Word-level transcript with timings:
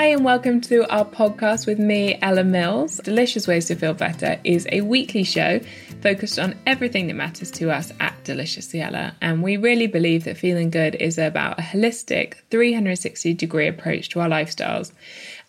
Hi, 0.00 0.06
and 0.06 0.24
welcome 0.24 0.62
to 0.62 0.90
our 0.90 1.04
podcast 1.04 1.66
with 1.66 1.78
me, 1.78 2.18
Ella 2.22 2.42
Mills. 2.42 3.02
Delicious 3.04 3.46
Ways 3.46 3.66
to 3.66 3.74
Feel 3.74 3.92
Better 3.92 4.40
is 4.44 4.66
a 4.72 4.80
weekly 4.80 5.24
show 5.24 5.60
focused 6.00 6.38
on 6.38 6.58
everything 6.66 7.08
that 7.08 7.16
matters 7.16 7.50
to 7.50 7.70
us 7.70 7.92
at 8.00 8.24
Delicious 8.24 8.74
Ella. 8.74 9.14
And 9.20 9.42
we 9.42 9.58
really 9.58 9.86
believe 9.86 10.24
that 10.24 10.38
feeling 10.38 10.70
good 10.70 10.94
is 10.94 11.18
about 11.18 11.58
a 11.58 11.62
holistic 11.62 12.36
360 12.50 13.34
degree 13.34 13.68
approach 13.68 14.08
to 14.08 14.20
our 14.20 14.28
lifestyles. 14.30 14.90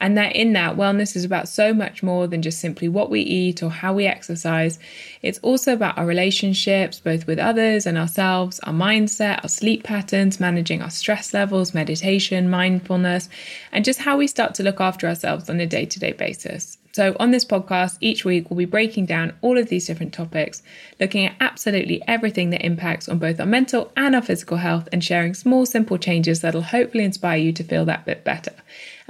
And 0.02 0.18
that 0.18 0.36
in 0.36 0.54
that, 0.54 0.76
wellness 0.78 1.16
is 1.16 1.24
about 1.24 1.48
so 1.48 1.76
much 1.76 2.02
more 2.02 2.26
than 2.26 2.42
just 2.42 2.60
simply 2.60 2.90
what 2.90 3.12
we 3.12 3.22
eat 3.22 3.62
or 3.62 3.70
how 3.70 3.94
we 3.94 4.08
exercise. 4.08 4.80
It's 5.22 5.38
also 5.40 5.74
about 5.74 6.00
our 6.00 6.08
relationships, 6.08 7.00
both 7.00 7.28
with 7.28 7.38
others 7.38 7.86
and 7.86 8.00
ourselves, 8.00 8.60
our 8.62 8.74
mindset, 8.74 9.44
our 9.44 9.50
sleep 9.50 9.84
patterns, 9.84 10.40
managing 10.40 10.82
our 10.82 10.90
stress 10.90 11.36
levels, 11.36 11.76
meditation, 11.76 12.50
mindfulness, 12.50 13.30
and 13.72 13.86
just 13.86 14.00
how 14.02 14.18
we 14.18 14.26
start 14.26 14.56
to 14.56 14.64
look 14.64 14.82
after 14.82 15.08
ourselves 15.08 15.52
on 15.52 15.60
a 15.60 15.68
day 15.68 15.86
to 15.86 16.00
day 16.00 16.14
basis. 16.14 16.80
So, 16.94 17.16
on 17.22 17.32
this 17.32 17.46
podcast, 17.46 17.98
each 18.02 18.26
week 18.26 18.50
we'll 18.50 18.58
be 18.58 18.66
breaking 18.66 19.06
down 19.06 19.34
all 19.42 19.58
of 19.58 19.70
these 19.70 19.88
different 19.88 20.14
topics, 20.14 20.62
looking 21.00 21.26
at 21.26 21.36
absolutely 21.40 22.04
everything 22.06 22.50
that 22.50 22.66
impacts 22.66 23.08
on 23.08 23.18
both 23.18 23.40
our 23.40 23.46
mental 23.46 23.94
and 23.96 24.14
our 24.14 24.22
physical 24.22 24.58
health, 24.58 24.90
and 24.92 25.02
sharing 25.02 25.34
small, 25.34 25.66
simple 25.66 25.98
changes 25.98 26.42
that'll 26.42 26.62
hopefully 26.62 27.06
inspire 27.06 27.38
you 27.38 27.54
to 27.54 27.64
feel 27.64 27.86
that 27.86 28.06
bit 28.06 28.26
better. 28.26 28.52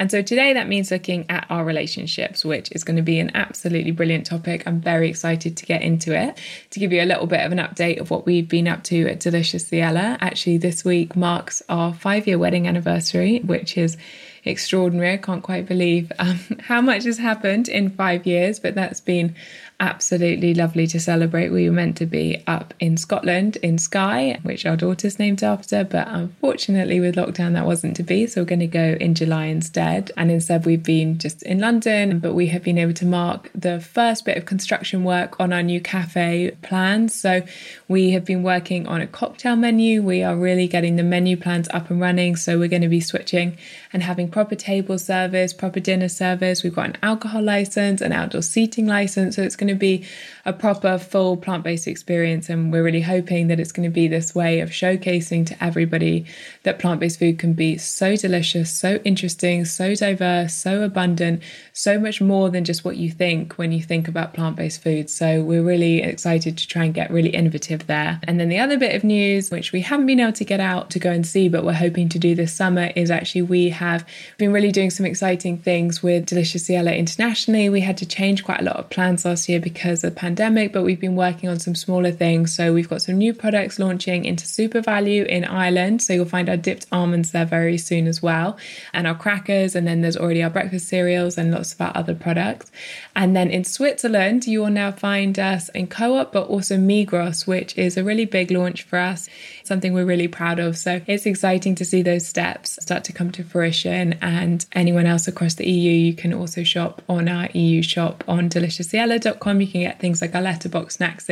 And 0.01 0.09
so 0.09 0.23
today 0.23 0.53
that 0.53 0.67
means 0.67 0.89
looking 0.89 1.27
at 1.29 1.45
our 1.51 1.63
relationships, 1.63 2.43
which 2.43 2.71
is 2.71 2.83
going 2.83 2.95
to 2.95 3.03
be 3.03 3.19
an 3.19 3.29
absolutely 3.35 3.91
brilliant 3.91 4.25
topic. 4.25 4.63
I'm 4.65 4.81
very 4.81 5.07
excited 5.07 5.55
to 5.57 5.65
get 5.67 5.83
into 5.83 6.19
it. 6.19 6.39
To 6.71 6.79
give 6.79 6.91
you 6.91 7.03
a 7.03 7.05
little 7.05 7.27
bit 7.27 7.45
of 7.45 7.51
an 7.51 7.59
update 7.59 7.99
of 8.01 8.09
what 8.09 8.25
we've 8.25 8.49
been 8.49 8.67
up 8.67 8.83
to 8.85 9.07
at 9.07 9.19
Delicious 9.19 9.71
Ella, 9.71 10.17
actually, 10.19 10.57
this 10.57 10.83
week 10.83 11.15
marks 11.15 11.61
our 11.69 11.93
five 11.93 12.25
year 12.25 12.39
wedding 12.39 12.67
anniversary, 12.67 13.41
which 13.41 13.77
is 13.77 13.95
extraordinary. 14.43 15.13
I 15.13 15.17
can't 15.17 15.43
quite 15.43 15.67
believe 15.67 16.11
um, 16.17 16.39
how 16.61 16.81
much 16.81 17.03
has 17.03 17.19
happened 17.19 17.69
in 17.69 17.91
five 17.91 18.25
years, 18.25 18.59
but 18.59 18.73
that's 18.73 19.01
been 19.01 19.35
absolutely 19.81 20.53
lovely 20.53 20.85
to 20.85 20.99
celebrate. 20.99 21.49
We 21.49 21.67
were 21.67 21.75
meant 21.75 21.97
to 21.97 22.05
be 22.05 22.43
up 22.45 22.73
in 22.79 22.97
Scotland 22.97 23.57
in 23.57 23.79
Skye, 23.79 24.39
which 24.43 24.65
our 24.65 24.77
daughter's 24.77 25.17
named 25.17 25.43
after, 25.43 25.83
but 25.83 26.07
unfortunately 26.07 26.99
with 26.99 27.15
lockdown 27.15 27.53
that 27.53 27.65
wasn't 27.65 27.95
to 27.97 28.03
be. 28.03 28.27
So 28.27 28.41
we're 28.41 28.45
going 28.45 28.59
to 28.59 28.67
go 28.67 28.95
in 29.01 29.15
July 29.15 29.45
instead. 29.45 30.11
And 30.15 30.29
instead 30.29 30.67
we've 30.67 30.83
been 30.83 31.17
just 31.17 31.41
in 31.43 31.59
London, 31.59 32.19
but 32.19 32.33
we 32.33 32.47
have 32.47 32.63
been 32.63 32.77
able 32.77 32.93
to 32.93 33.05
mark 33.05 33.49
the 33.55 33.81
first 33.81 34.23
bit 34.23 34.37
of 34.37 34.45
construction 34.45 35.03
work 35.03 35.39
on 35.39 35.51
our 35.51 35.63
new 35.63 35.81
cafe 35.81 36.51
plans. 36.61 37.19
So 37.19 37.41
we 37.87 38.11
have 38.11 38.23
been 38.23 38.43
working 38.43 38.87
on 38.87 39.01
a 39.01 39.07
cocktail 39.07 39.55
menu. 39.55 40.03
We 40.03 40.21
are 40.21 40.35
really 40.35 40.67
getting 40.67 40.95
the 40.95 41.03
menu 41.03 41.37
plans 41.37 41.67
up 41.73 41.89
and 41.89 41.99
running. 41.99 42.35
So 42.35 42.59
we're 42.59 42.67
going 42.67 42.83
to 42.83 42.87
be 42.87 43.01
switching 43.01 43.57
and 43.91 44.03
having 44.03 44.29
proper 44.29 44.55
table 44.55 44.99
service, 44.99 45.53
proper 45.53 45.79
dinner 45.79 46.07
service. 46.07 46.61
We've 46.61 46.75
got 46.75 46.85
an 46.85 46.97
alcohol 47.01 47.41
license, 47.41 47.99
an 47.99 48.11
outdoor 48.11 48.43
seating 48.43 48.85
license. 48.85 49.35
So 49.37 49.41
it's 49.41 49.55
going 49.55 49.69
to 49.69 49.70
be 49.75 50.05
a 50.45 50.53
proper 50.53 50.97
full 50.97 51.37
plant 51.37 51.63
based 51.63 51.87
experience. 51.87 52.49
And 52.49 52.71
we're 52.71 52.83
really 52.83 53.01
hoping 53.01 53.47
that 53.47 53.59
it's 53.59 53.71
going 53.71 53.87
to 53.87 53.93
be 53.93 54.07
this 54.07 54.33
way 54.33 54.59
of 54.59 54.69
showcasing 54.69 55.45
to 55.47 55.63
everybody 55.63 56.25
that 56.63 56.79
plant 56.79 56.99
based 56.99 57.19
food 57.19 57.39
can 57.39 57.53
be 57.53 57.77
so 57.77 58.15
delicious, 58.15 58.71
so 58.71 58.95
interesting, 59.03 59.65
so 59.65 59.95
diverse, 59.95 60.53
so 60.53 60.83
abundant, 60.83 61.41
so 61.73 61.99
much 61.99 62.21
more 62.21 62.49
than 62.49 62.63
just 62.63 62.83
what 62.83 62.97
you 62.97 63.09
think 63.09 63.53
when 63.53 63.71
you 63.71 63.81
think 63.81 64.07
about 64.07 64.33
plant 64.33 64.55
based 64.55 64.81
food. 64.81 65.09
So 65.09 65.41
we're 65.41 65.63
really 65.63 66.01
excited 66.01 66.57
to 66.57 66.67
try 66.67 66.85
and 66.85 66.93
get 66.93 67.11
really 67.11 67.29
innovative 67.29 67.87
there. 67.87 68.19
And 68.23 68.39
then 68.39 68.49
the 68.49 68.59
other 68.59 68.77
bit 68.77 68.95
of 68.95 69.03
news, 69.03 69.49
which 69.49 69.71
we 69.71 69.81
haven't 69.81 70.05
been 70.05 70.19
able 70.19 70.33
to 70.33 70.45
get 70.45 70.59
out 70.59 70.89
to 70.91 70.99
go 70.99 71.11
and 71.11 71.25
see, 71.25 71.49
but 71.49 71.63
we're 71.63 71.73
hoping 71.73 72.09
to 72.09 72.19
do 72.19 72.35
this 72.35 72.53
summer, 72.53 72.91
is 72.95 73.09
actually 73.09 73.43
we 73.43 73.69
have 73.69 74.05
been 74.37 74.51
really 74.51 74.71
doing 74.71 74.89
some 74.89 75.05
exciting 75.05 75.57
things 75.57 76.03
with 76.03 76.25
Delicious 76.25 76.69
Ella 76.69 76.91
internationally. 76.91 77.69
We 77.69 77.81
had 77.81 77.97
to 77.97 78.05
change 78.05 78.43
quite 78.43 78.59
a 78.59 78.65
lot 78.65 78.75
of 78.75 78.89
plans 78.89 79.25
last 79.25 79.47
year 79.47 79.59
because 79.59 80.03
of 80.03 80.13
the 80.13 80.19
pandemic, 80.19 80.73
but 80.73 80.83
we've 80.83 80.99
been 80.99 81.15
working 81.15 81.49
on 81.49 81.59
some 81.59 81.75
smaller 81.75 82.11
things. 82.11 82.53
So 82.55 82.73
we've 82.73 82.89
got 82.89 83.01
some 83.01 83.17
new 83.17 83.33
products 83.33 83.79
launching 83.79 84.25
into 84.25 84.45
SuperValu 84.45 85.25
in 85.27 85.45
Ireland. 85.45 86.01
So 86.01 86.13
you'll 86.13 86.25
find 86.25 86.49
our 86.49 86.57
dipped 86.57 86.85
almonds 86.91 87.31
there 87.31 87.45
very 87.45 87.77
soon 87.77 88.07
as 88.07 88.21
well, 88.21 88.57
and 88.93 89.07
our 89.07 89.15
crackers. 89.15 89.75
And 89.75 89.87
then 89.87 90.01
there's 90.01 90.17
already 90.17 90.43
our 90.43 90.49
breakfast 90.49 90.87
cereals 90.87 91.37
and 91.37 91.51
lots 91.51 91.60
of 91.61 91.81
our 91.81 91.91
other 91.95 92.15
products. 92.15 92.71
And 93.15 93.35
then 93.35 93.49
in 93.49 93.63
Switzerland, 93.63 94.47
you 94.47 94.61
will 94.61 94.69
now 94.69 94.91
find 94.91 95.37
us 95.37 95.69
in 95.69 95.87
Coop, 95.87 96.31
but 96.31 96.47
also 96.47 96.77
Migros, 96.77 97.45
which 97.45 97.77
is 97.77 97.97
a 97.97 98.03
really 98.03 98.25
big 98.25 98.51
launch 98.51 98.83
for 98.83 98.99
us, 98.99 99.29
something 99.63 99.93
we're 99.93 100.05
really 100.05 100.27
proud 100.27 100.59
of. 100.59 100.77
So 100.77 101.01
it's 101.07 101.25
exciting 101.25 101.75
to 101.75 101.85
see 101.85 102.01
those 102.01 102.25
steps 102.25 102.77
start 102.81 103.03
to 103.05 103.13
come 103.13 103.31
to 103.33 103.43
fruition. 103.43 104.13
And 104.21 104.65
anyone 104.73 105.05
else 105.05 105.27
across 105.27 105.55
the 105.55 105.69
EU, 105.69 105.91
you 105.91 106.13
can 106.13 106.33
also 106.33 106.63
shop 106.63 107.01
on 107.09 107.27
our 107.27 107.49
EU 107.53 107.81
shop 107.81 108.23
on 108.27 108.49
deliciousella.com. 108.49 109.61
You 109.61 109.67
can 109.67 109.81
get 109.81 109.99
things 109.99 110.21
like 110.21 110.35
our 110.35 110.41
letterbox 110.41 110.95
snacks, 110.95 111.29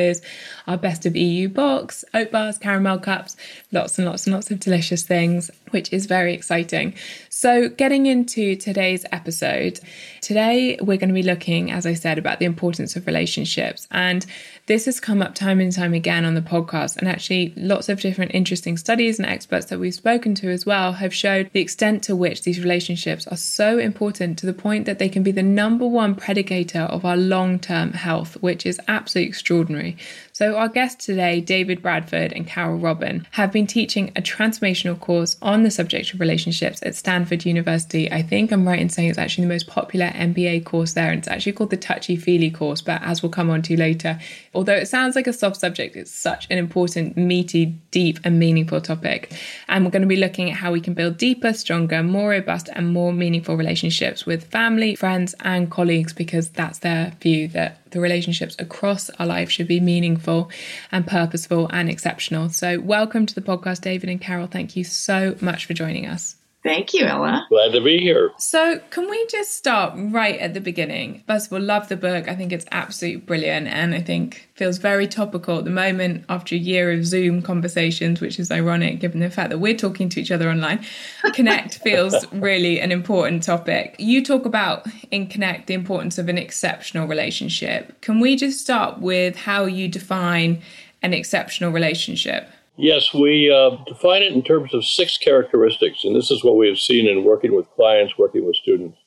our 0.68 0.78
best 0.78 1.06
of 1.06 1.16
EU 1.16 1.50
box, 1.50 2.06
oat 2.14 2.32
bars, 2.32 2.58
caramel 2.58 3.00
cups, 3.00 3.36
lots 3.72 3.98
and 3.98 4.08
lots 4.08 4.26
and 4.26 4.34
lots 4.34 4.52
of 4.52 4.60
delicious 4.60 5.04
things, 5.04 5.50
which 5.72 5.92
is 5.92 6.06
very 6.06 6.34
exciting. 6.34 6.94
So, 7.30 7.70
getting 7.70 8.06
into 8.06 8.56
today's 8.56 9.06
episode, 9.12 9.80
today 10.22 10.78
we're 10.82 10.98
going 10.98 11.10
to 11.10 11.14
be 11.14 11.24
looking, 11.24 11.69
as 11.72 11.86
I 11.86 11.94
said, 11.94 12.18
about 12.18 12.40
the 12.40 12.46
importance 12.46 12.96
of 12.96 13.06
relationships. 13.06 13.88
And 13.92 14.26
this 14.68 14.86
has 14.86 15.00
come 15.00 15.22
up 15.22 15.36
time 15.36 15.60
and 15.60 15.72
time 15.72 15.94
again 15.94 16.26
on 16.26 16.36
the 16.36 16.42
podcast. 16.42 16.98
And 16.98 17.08
actually, 17.08 17.54
lots 17.56 17.90
of 17.90 18.02
different 18.02 18.34
interesting 18.34 18.78
studies 18.78 19.20
and 19.20 19.28
experts 19.28 19.68
that 19.68 19.80
we've 19.80 19.94
spoken 19.94 20.36
to 20.36 20.50
as 20.50 20.66
well 20.66 20.94
have 20.94 21.14
showed 21.14 21.50
the 21.54 21.62
extent 21.62 22.04
to 22.04 22.16
which 22.16 22.44
these 22.44 22.60
relationships 22.60 23.28
are 23.28 23.38
so 23.38 23.78
important 23.78 24.38
to 24.40 24.46
the 24.46 24.54
point 24.54 24.86
that 24.86 25.00
they 25.00 25.10
can 25.10 25.24
be 25.24 25.32
the 25.32 25.44
number 25.44 25.88
one 25.88 26.16
predicator 26.16 26.82
of 26.90 27.06
our 27.06 27.18
long 27.18 27.60
term 27.60 27.94
health, 27.94 28.36
which 28.42 28.66
is 28.66 28.80
absolutely 28.88 29.30
extraordinary. 29.30 29.98
So, 30.40 30.56
our 30.56 30.70
guests 30.70 31.06
today, 31.06 31.42
David 31.42 31.82
Bradford 31.82 32.32
and 32.32 32.48
Carol 32.48 32.78
Robin, 32.78 33.28
have 33.32 33.52
been 33.52 33.68
teaching 33.68 34.14
a 34.16 34.22
transformational 34.22 34.98
course 34.98 35.36
on 35.42 35.64
the 35.64 35.70
subject 35.70 36.14
of 36.14 36.22
relationships 36.22 36.80
at 36.82 36.96
Stanford 36.96 37.46
University. 37.46 38.10
I 38.10 38.22
think 38.22 38.54
I'm 38.54 38.66
right 38.66 38.80
in 38.80 38.88
saying 38.88 39.10
it's 39.10 39.18
actually 39.18 39.44
the 39.44 39.54
most 39.54 39.68
popular 39.68 40.06
MBA 40.12 40.64
course 40.64 40.94
there, 40.94 41.10
and 41.10 41.20
it's 41.20 41.28
actually 41.28 41.52
called 41.52 41.72
the 41.72 41.76
Touchy 41.76 42.16
Feely 42.16 42.50
course. 42.50 42.82
But 42.82 43.02
as 43.04 43.22
we'll 43.22 43.34
come 43.34 43.50
on 43.50 43.62
to 43.64 43.76
later, 43.76 44.18
although 44.54 44.76
it 44.76 44.88
sounds 44.88 45.18
like 45.18 45.28
a 45.28 45.34
soft 45.34 45.58
subject, 45.58 45.98
it's 45.98 46.10
such 46.10 46.48
an 46.50 46.58
important, 46.58 47.18
meaty, 47.18 47.78
deep, 47.92 48.20
and 48.24 48.40
meaningful 48.40 48.80
topic. 48.80 49.34
And 49.68 49.84
we're 49.84 49.92
going 49.92 50.04
to 50.04 50.08
be 50.08 50.16
looking 50.16 50.50
at 50.50 50.56
how 50.56 50.72
we 50.72 50.80
can 50.80 50.94
build 50.94 51.18
deeper, 51.18 51.52
stronger, 51.52 52.02
more 52.02 52.30
robust, 52.30 52.70
and 52.72 52.94
more 52.94 53.12
meaningful 53.12 53.58
relationships 53.58 54.26
with 54.26 54.46
family, 54.46 54.96
friends, 54.96 55.36
and 55.42 55.70
colleagues 55.70 56.14
because 56.14 56.48
that's 56.48 56.80
their 56.80 57.12
view 57.20 57.50
that 57.50 57.89
the 57.92 58.00
relationships 58.00 58.56
across 58.60 59.10
our 59.12 59.26
life 59.26 59.50
should 59.50 59.68
be 59.68 59.80
meaningful 59.80 60.50
and 60.92 61.06
purposeful 61.06 61.68
and 61.72 61.90
exceptional. 61.90 62.50
So, 62.50 62.80
welcome 62.80 63.26
to 63.26 63.36
the 63.36 63.42
podcast, 63.42 63.82
David 63.82 64.10
and 64.10 64.22
Carol. 64.22 64.48
Thank 64.48 64.76
you 64.76 64.84
so 64.84 65.36
much 65.42 65.66
for 65.66 65.74
joining 65.74 66.06
us. 66.06 66.39
Thank 66.62 66.94
you, 66.94 67.06
Ella. 67.06 67.46
Glad 67.48 67.72
to 67.72 67.82
be 67.82 68.00
here. 68.00 68.32
So, 68.38 68.82
can 68.90 69.10
we 69.10 69.26
just 69.28 69.56
start 69.56 69.94
right 69.96 70.38
at 70.40 70.54
the 70.54 70.60
beginning? 70.60 71.24
First 71.26 71.48
of 71.48 71.54
all, 71.54 71.62
love 71.62 71.88
the 71.88 71.96
book. 71.96 72.28
I 72.28 72.36
think 72.36 72.52
it's 72.52 72.66
absolutely 72.72 73.22
brilliant 73.22 73.68
and 73.68 73.96
I 73.96 74.02
think 74.02 74.50
feels 74.56 74.78
very 74.78 75.08
topical 75.08 75.60
at 75.60 75.64
the 75.64 75.70
moment 75.70 76.26
after 76.28 76.56
a 76.56 76.58
year 76.58 76.92
of 76.92 77.06
Zoom 77.06 77.42
conversations, 77.42 78.20
which 78.20 78.40
is 78.40 78.52
ironic 78.52 79.00
given 79.00 79.22
the 79.22 79.30
fact 79.30 79.52
that 79.52 79.60
we're 79.60 79.78
talking 79.78 80.10
to 80.10 80.20
each 80.20 80.32
other 80.32 80.50
online. 80.50 80.86
Connect 81.34 81.78
feels 81.78 82.30
really 82.34 82.82
an 82.82 82.92
important 82.92 83.44
topic. 83.44 83.96
You 83.98 84.24
talk 84.24 84.46
about 84.46 84.86
in 85.12 85.28
Connect 85.28 85.68
the 85.68 85.76
importance 85.76 86.18
of 86.18 86.28
an 86.28 86.38
exceptional 86.38 87.08
relationship. 87.08 88.02
Can 88.02 88.20
we 88.20 88.36
just 88.36 88.60
start 88.60 89.00
with 89.00 89.38
how 89.38 89.64
you 89.64 89.88
define 89.88 90.62
an 91.02 91.14
exceptional 91.14 91.72
relationship? 91.72 92.50
Yes, 92.82 93.14
we 93.14 93.52
uh, 93.52 93.72
define 93.86 94.22
it 94.22 94.32
in 94.32 94.42
terms 94.42 94.74
of 94.74 94.86
six 94.86 95.18
characteristics, 95.18 96.06
and 96.06 96.16
this 96.16 96.32
is 96.32 96.46
what 96.46 96.56
we 96.56 96.70
have 96.70 96.80
seen 96.80 97.10
in 97.10 97.26
working 97.26 97.54
with 97.54 97.70
clients, 97.72 98.18
working 98.18 98.46
with 98.46 98.56
students. 98.56 98.98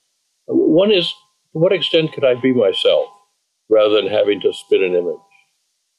One 0.46 0.90
is 0.90 1.08
to 1.08 1.58
what 1.58 1.72
extent 1.72 2.12
can 2.12 2.22
I 2.22 2.34
be 2.34 2.52
myself 2.52 3.08
rather 3.70 3.94
than 3.94 4.12
having 4.12 4.42
to 4.42 4.52
spit 4.52 4.82
an 4.82 4.94
image? 4.94 5.16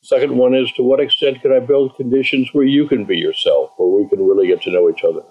Second 0.04 0.38
one 0.38 0.54
is 0.54 0.72
to 0.74 0.84
what 0.84 1.00
extent 1.00 1.42
can 1.42 1.52
I 1.52 1.62
build 1.62 1.96
conditions 1.96 2.50
where 2.54 2.64
you 2.64 2.88
can 2.88 3.06
be 3.06 3.18
yourself, 3.18 3.72
where 3.78 3.90
we 3.90 4.08
can 4.08 4.24
really 4.24 4.46
get 4.46 4.62
to 4.64 4.72
know 4.72 4.88
each 4.88 5.04
other? 5.04 5.24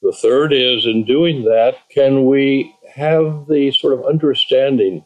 The 0.00 0.16
third 0.22 0.54
is 0.54 0.86
in 0.86 1.04
doing 1.04 1.44
that, 1.44 1.74
can 1.90 2.24
we 2.24 2.74
have 2.94 3.44
the 3.46 3.72
sort 3.72 3.92
of 3.92 4.06
understanding 4.06 5.04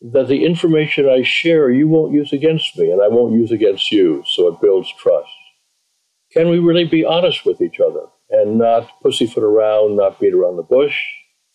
that 0.00 0.28
the 0.28 0.46
information 0.46 1.10
I 1.10 1.24
share 1.24 1.70
you 1.70 1.88
won't 1.88 2.14
use 2.14 2.32
against 2.32 2.78
me 2.78 2.90
and 2.90 3.02
I 3.02 3.08
won't 3.08 3.34
use 3.34 3.52
against 3.52 3.92
you, 3.92 4.24
so 4.26 4.48
it 4.48 4.62
builds 4.62 4.90
trust? 4.98 5.28
Can 6.32 6.48
we 6.48 6.58
really 6.58 6.84
be 6.84 7.04
honest 7.04 7.44
with 7.44 7.60
each 7.60 7.80
other 7.80 8.06
and 8.30 8.58
not 8.58 8.88
pussyfoot 9.02 9.42
around, 9.42 9.96
not 9.96 10.20
beat 10.20 10.34
around 10.34 10.56
the 10.56 10.62
bush? 10.62 10.96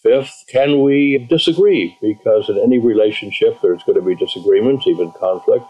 Fifth, 0.04 0.46
can 0.50 0.84
we 0.84 1.26
disagree? 1.30 1.98
Because 2.02 2.50
in 2.50 2.60
any 2.60 2.78
relationship, 2.78 3.60
there's 3.62 3.84
going 3.84 4.00
to 4.00 4.06
be 4.06 4.16
disagreements, 4.16 4.86
even 4.86 5.12
conflict. 5.14 5.66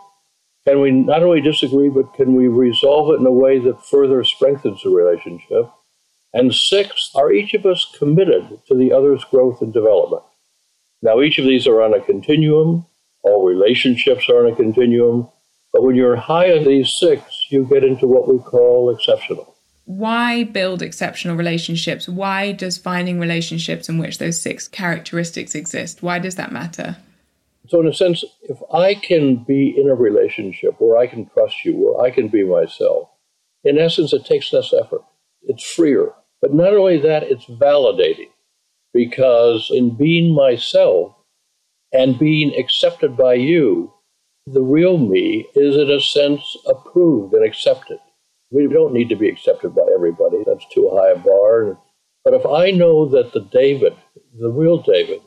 Can 0.65 0.81
we 0.81 0.91
not 0.91 1.21
only 1.21 1.41
disagree, 1.41 1.89
but 1.89 2.13
can 2.15 2.33
we 2.33 2.47
resolve 2.47 3.13
it 3.13 3.19
in 3.19 3.25
a 3.27 3.31
way 3.31 3.59
that 3.59 3.85
further 3.85 4.23
strengthens 4.23 4.81
the 4.81 4.89
relationship? 4.89 5.69
And 6.33 6.53
sixth, 6.53 7.15
are 7.15 7.31
each 7.31 7.53
of 7.53 7.65
us 7.65 7.85
committed 7.97 8.59
to 8.67 8.75
the 8.75 8.91
other's 8.91 9.23
growth 9.23 9.61
and 9.61 9.71
development? 9.71 10.23
Now, 11.01 11.21
each 11.21 11.37
of 11.37 11.45
these 11.45 11.67
are 11.67 11.81
on 11.81 11.93
a 11.93 12.01
continuum. 12.01 12.87
All 13.21 13.45
relationships 13.45 14.27
are 14.27 14.45
on 14.45 14.51
a 14.51 14.55
continuum. 14.55 15.29
But 15.71 15.83
when 15.83 15.95
you're 15.95 16.15
high 16.15 16.51
on 16.51 16.63
these 16.63 16.91
six, 16.91 17.23
you 17.49 17.65
get 17.65 17.83
into 17.83 18.07
what 18.07 18.27
we 18.27 18.39
call 18.39 18.89
exceptional. 18.89 19.55
Why 19.85 20.43
build 20.43 20.81
exceptional 20.81 21.35
relationships? 21.35 22.09
Why 22.09 22.51
does 22.51 22.77
finding 22.77 23.19
relationships 23.19 23.87
in 23.87 23.99
which 23.99 24.17
those 24.17 24.39
six 24.39 24.67
characteristics 24.67 25.53
exist? 25.53 26.01
Why 26.01 26.17
does 26.17 26.35
that 26.35 26.51
matter? 26.51 26.97
So, 27.67 27.81
in 27.81 27.87
a 27.87 27.93
sense, 27.93 28.23
if 28.43 28.57
I 28.73 28.95
can 28.95 29.43
be 29.43 29.75
in 29.77 29.89
a 29.89 29.95
relationship 29.95 30.75
where 30.79 30.97
I 30.97 31.07
can 31.07 31.27
trust 31.29 31.65
you, 31.65 31.75
where 31.75 32.05
I 32.05 32.11
can 32.11 32.27
be 32.27 32.43
myself, 32.43 33.09
in 33.63 33.79
essence, 33.79 34.13
it 34.13 34.25
takes 34.25 34.53
less 34.53 34.73
effort. 34.73 35.01
It's 35.43 35.63
freer. 35.63 36.13
But 36.41 36.53
not 36.53 36.73
only 36.73 36.99
that, 36.99 37.23
it's 37.23 37.45
validating 37.45 38.29
because 38.93 39.69
in 39.71 39.95
being 39.95 40.33
myself 40.33 41.15
and 41.91 42.19
being 42.19 42.55
accepted 42.57 43.17
by 43.17 43.33
you, 43.33 43.91
the 44.47 44.61
real 44.61 44.97
me 44.97 45.47
is, 45.55 45.75
in 45.75 45.89
a 45.89 45.99
sense, 45.99 46.57
approved 46.67 47.33
and 47.33 47.45
accepted. 47.45 47.99
We 48.51 48.67
don't 48.67 48.93
need 48.93 49.09
to 49.09 49.15
be 49.15 49.27
accepted 49.27 49.73
by 49.73 49.87
everybody. 49.93 50.43
That's 50.45 50.65
too 50.73 50.89
high 50.93 51.11
a 51.11 51.17
bar. 51.17 51.77
But 52.23 52.33
if 52.35 52.45
I 52.45 52.71
know 52.71 53.07
that 53.09 53.33
the 53.33 53.41
David, 53.41 53.95
the 54.39 54.49
real 54.49 54.77
David, 54.77 55.21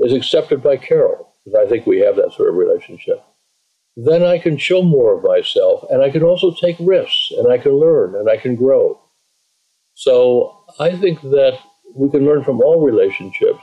is 0.00 0.12
accepted 0.12 0.62
by 0.62 0.76
Carol, 0.76 1.34
because 1.44 1.58
I 1.58 1.68
think 1.68 1.86
we 1.86 1.98
have 2.00 2.16
that 2.16 2.32
sort 2.32 2.48
of 2.48 2.56
relationship, 2.56 3.24
then 3.96 4.22
I 4.22 4.38
can 4.38 4.56
show 4.56 4.82
more 4.82 5.16
of 5.16 5.24
myself 5.24 5.84
and 5.90 6.02
I 6.02 6.10
can 6.10 6.22
also 6.22 6.54
take 6.54 6.76
risks 6.78 7.32
and 7.36 7.52
I 7.52 7.58
can 7.58 7.72
learn 7.72 8.14
and 8.14 8.30
I 8.30 8.36
can 8.36 8.54
grow. 8.54 9.00
So 9.94 10.64
I 10.78 10.96
think 10.96 11.20
that 11.22 11.58
we 11.96 12.08
can 12.08 12.24
learn 12.24 12.44
from 12.44 12.60
all 12.60 12.80
relationships. 12.80 13.58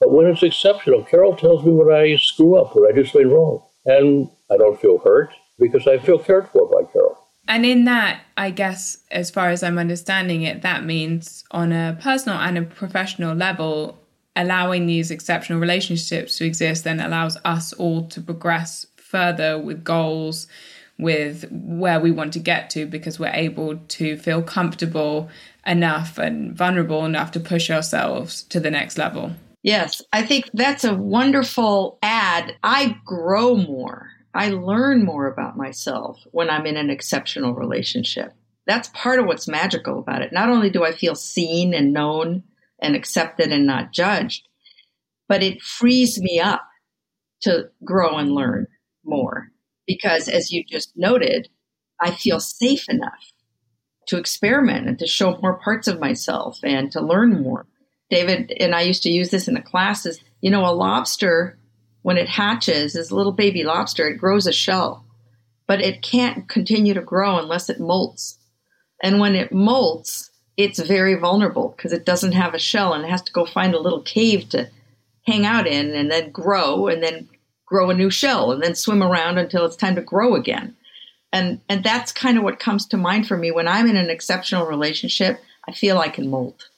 But 0.00 0.10
when 0.10 0.26
it's 0.26 0.42
exceptional, 0.42 1.04
Carol 1.04 1.36
tells 1.36 1.64
me 1.64 1.72
when 1.72 1.94
I 1.94 2.16
screw 2.16 2.56
up, 2.56 2.74
when 2.74 2.90
I 2.90 2.94
do 2.94 3.04
something 3.04 3.30
wrong. 3.30 3.62
And 3.86 4.30
I 4.50 4.56
don't 4.56 4.80
feel 4.80 4.98
hurt 4.98 5.30
because 5.58 5.86
I 5.86 5.98
feel 5.98 6.18
cared 6.18 6.48
for 6.48 6.68
by 6.68 6.90
Carol. 6.92 7.18
And 7.48 7.64
in 7.64 7.84
that, 7.84 8.20
I 8.36 8.50
guess, 8.50 8.98
as 9.10 9.30
far 9.30 9.48
as 9.48 9.62
I'm 9.62 9.78
understanding 9.78 10.42
it, 10.42 10.60
that 10.62 10.84
means 10.84 11.44
on 11.50 11.72
a 11.72 11.98
personal 12.00 12.38
and 12.38 12.58
a 12.58 12.62
professional 12.62 13.34
level, 13.34 13.98
allowing 14.36 14.86
these 14.86 15.10
exceptional 15.10 15.58
relationships 15.58 16.38
to 16.38 16.44
exist 16.44 16.84
then 16.84 17.00
allows 17.00 17.38
us 17.44 17.72
all 17.72 18.06
to 18.08 18.20
progress 18.20 18.86
further 18.96 19.58
with 19.58 19.82
goals, 19.82 20.46
with 20.98 21.50
where 21.50 21.98
we 21.98 22.10
want 22.10 22.34
to 22.34 22.38
get 22.38 22.68
to, 22.70 22.84
because 22.84 23.18
we're 23.18 23.28
able 23.28 23.78
to 23.88 24.16
feel 24.18 24.42
comfortable 24.42 25.30
enough 25.66 26.18
and 26.18 26.54
vulnerable 26.54 27.06
enough 27.06 27.30
to 27.32 27.40
push 27.40 27.70
ourselves 27.70 28.42
to 28.42 28.60
the 28.60 28.70
next 28.70 28.98
level. 28.98 29.32
Yes, 29.62 30.02
I 30.12 30.22
think 30.22 30.50
that's 30.54 30.84
a 30.84 30.94
wonderful 30.94 31.98
add. 32.02 32.56
I 32.62 32.98
grow 33.04 33.56
more. 33.56 34.10
I 34.34 34.50
learn 34.50 35.04
more 35.04 35.26
about 35.26 35.56
myself 35.56 36.18
when 36.30 36.48
I'm 36.48 36.66
in 36.66 36.76
an 36.76 36.90
exceptional 36.90 37.54
relationship. 37.54 38.34
That's 38.66 38.88
part 38.94 39.18
of 39.18 39.26
what's 39.26 39.48
magical 39.48 39.98
about 39.98 40.22
it. 40.22 40.32
Not 40.32 40.50
only 40.50 40.70
do 40.70 40.84
I 40.84 40.92
feel 40.92 41.14
seen 41.14 41.74
and 41.74 41.92
known 41.92 42.44
and 42.80 42.94
accepted 42.94 43.50
and 43.50 43.66
not 43.66 43.92
judged, 43.92 44.46
but 45.28 45.42
it 45.42 45.62
frees 45.62 46.20
me 46.20 46.38
up 46.40 46.62
to 47.42 47.70
grow 47.84 48.16
and 48.18 48.32
learn 48.32 48.66
more. 49.04 49.48
Because 49.86 50.28
as 50.28 50.52
you 50.52 50.64
just 50.64 50.92
noted, 50.96 51.48
I 52.00 52.10
feel 52.12 52.40
safe 52.40 52.88
enough 52.88 53.32
to 54.08 54.18
experiment 54.18 54.88
and 54.88 54.98
to 54.98 55.06
show 55.06 55.38
more 55.42 55.58
parts 55.58 55.88
of 55.88 56.00
myself 56.00 56.58
and 56.62 56.92
to 56.92 57.00
learn 57.00 57.42
more. 57.42 57.66
David 58.10 58.52
and 58.58 58.74
I 58.74 58.82
used 58.82 59.02
to 59.04 59.10
use 59.10 59.30
this 59.30 59.48
in 59.48 59.54
the 59.54 59.60
classes. 59.60 60.20
You 60.40 60.50
know, 60.50 60.64
a 60.64 60.72
lobster, 60.72 61.58
when 62.02 62.16
it 62.16 62.28
hatches, 62.28 62.94
is 62.94 63.10
a 63.10 63.16
little 63.16 63.32
baby 63.32 63.64
lobster, 63.64 64.08
it 64.08 64.18
grows 64.18 64.46
a 64.46 64.52
shell, 64.52 65.04
but 65.66 65.80
it 65.80 66.02
can't 66.02 66.48
continue 66.48 66.94
to 66.94 67.02
grow 67.02 67.38
unless 67.38 67.68
it 67.68 67.80
molts. 67.80 68.36
And 69.02 69.20
when 69.20 69.34
it 69.34 69.52
molts, 69.52 70.30
it's 70.56 70.80
very 70.80 71.14
vulnerable 71.14 71.74
because 71.76 71.92
it 71.92 72.04
doesn't 72.04 72.32
have 72.32 72.54
a 72.54 72.58
shell 72.58 72.92
and 72.92 73.04
it 73.04 73.10
has 73.10 73.22
to 73.22 73.32
go 73.32 73.46
find 73.46 73.74
a 73.74 73.80
little 73.80 74.02
cave 74.02 74.48
to 74.50 74.68
hang 75.26 75.46
out 75.46 75.66
in 75.66 75.94
and 75.94 76.10
then 76.10 76.30
grow 76.30 76.88
and 76.88 77.02
then 77.02 77.28
grow 77.64 77.90
a 77.90 77.94
new 77.94 78.10
shell 78.10 78.50
and 78.50 78.62
then 78.62 78.74
swim 78.74 79.02
around 79.02 79.38
until 79.38 79.64
it's 79.64 79.76
time 79.76 79.94
to 79.94 80.02
grow 80.02 80.34
again. 80.34 80.74
And 81.32 81.60
and 81.68 81.84
that's 81.84 82.10
kind 82.10 82.38
of 82.38 82.44
what 82.44 82.58
comes 82.58 82.86
to 82.86 82.96
mind 82.96 83.28
for 83.28 83.36
me 83.36 83.50
when 83.50 83.68
I'm 83.68 83.86
in 83.86 83.96
an 83.96 84.10
exceptional 84.10 84.66
relationship. 84.66 85.38
I 85.68 85.72
feel 85.72 85.98
I 85.98 86.08
can 86.08 86.28
molt. 86.28 86.70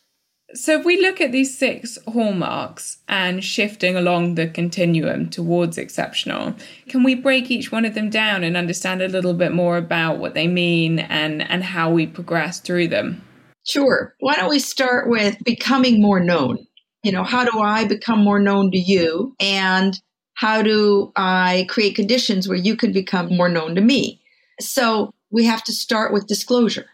So, 0.53 0.81
if 0.81 0.85
we 0.85 1.01
look 1.01 1.21
at 1.21 1.31
these 1.31 1.57
six 1.57 1.97
hallmarks 2.09 2.99
and 3.09 3.45
shifting 3.45 3.97
along 3.97 4.35
the 4.35 4.49
continuum 4.49 5.31
towards 5.31 5.79
exceptional, 5.79 6.57
can 6.89 7.05
we 7.05 7.15
break 7.15 7.53
each 7.53 7.71
one 7.71 7.85
of 7.85 7.95
them 7.95 8.11
down 8.11 8.43
and 8.43 8.57
understand 8.57 9.01
a 9.01 9.09
little 9.09 9.35
bit 9.35 9.53
more 9.53 9.77
about 9.77 10.19
what 10.19 10.35
they 10.35 10.49
mean 10.49 10.99
and, 10.99 11.49
and 11.49 11.63
how 11.63 11.93
we 11.93 12.05
progress 12.05 12.59
through 12.59 12.89
them? 12.89 13.23
Sure. 13.65 14.15
Why 14.19 14.35
don't 14.35 14.49
we 14.49 14.59
start 14.59 15.09
with 15.09 15.37
becoming 15.45 16.03
more 16.03 16.19
known? 16.19 16.59
You 17.05 17.13
know, 17.13 17.23
how 17.23 17.45
do 17.45 17.61
I 17.61 17.85
become 17.85 18.25
more 18.25 18.41
known 18.41 18.73
to 18.73 18.79
you? 18.79 19.37
And 19.39 19.95
how 20.35 20.63
do 20.63 21.13
I 21.15 21.67
create 21.69 21.95
conditions 21.95 22.49
where 22.49 22.59
you 22.59 22.75
can 22.75 22.93
become 22.93 23.37
more 23.37 23.49
known 23.49 23.77
to 23.77 23.81
me? 23.81 24.21
So, 24.61 25.15
we 25.31 25.45
have 25.45 25.63
to 25.65 25.73
start 25.73 26.13
with 26.13 26.27
disclosure. 26.27 26.87